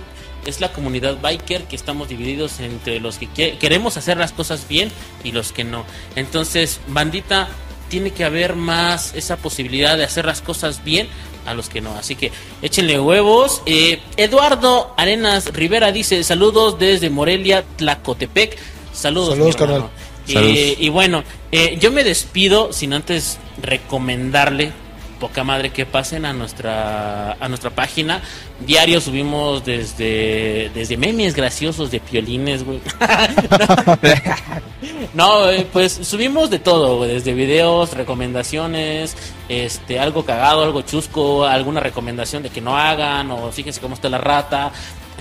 [0.46, 4.68] Es la comunidad biker que estamos divididos entre los que que- queremos hacer las cosas
[4.68, 4.92] bien
[5.24, 5.84] y los que no.
[6.16, 7.48] Entonces, bandita,
[7.90, 11.08] tiene que haber más esa posibilidad de hacer las cosas bien
[11.46, 11.94] a los que no.
[11.96, 13.62] Así que échenle huevos.
[13.66, 18.58] Eh, Eduardo Arenas Rivera dice saludos desde Morelia, Tlacotepec.
[18.94, 19.32] Saludos.
[19.32, 19.90] Saludos, carnal.
[20.36, 24.74] Eh, y bueno, eh, yo me despido sin antes recomendarle
[25.22, 28.22] poca madre que pasen a nuestra a nuestra página.
[28.66, 32.82] Diario subimos desde desde memes graciosos de piolines, güey.
[35.14, 39.16] no, eh, pues subimos de todo, desde videos, recomendaciones,
[39.48, 44.10] este algo cagado, algo chusco, alguna recomendación de que no hagan o fíjense cómo está
[44.10, 44.72] la rata.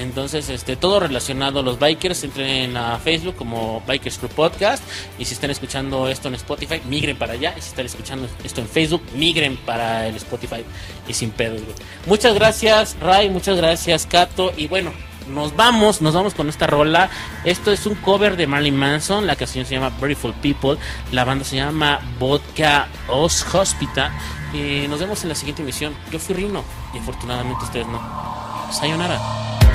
[0.01, 4.83] Entonces, este, todo relacionado a los bikers, entren a Facebook como Bikers Crew Podcast.
[5.19, 7.55] Y si están escuchando esto en Spotify, migren para allá.
[7.57, 10.65] Y si están escuchando esto en Facebook, migren para el Spotify.
[11.07, 11.77] Y sin pedos, güey.
[12.07, 13.29] Muchas gracias, Ray.
[13.29, 14.53] Muchas gracias, Kato.
[14.57, 14.91] Y bueno,
[15.29, 17.11] nos vamos, nos vamos con esta rola.
[17.45, 19.27] Esto es un cover de Marilyn Manson.
[19.27, 20.79] La canción se llama Beautiful People.
[21.13, 24.11] La banda se llama Vodka Os Hospital.
[24.53, 25.95] Y nos vemos en la siguiente emisión.
[26.11, 26.65] Yo fui Rino
[26.95, 28.01] y afortunadamente ustedes no.
[28.73, 29.70] Sayonara.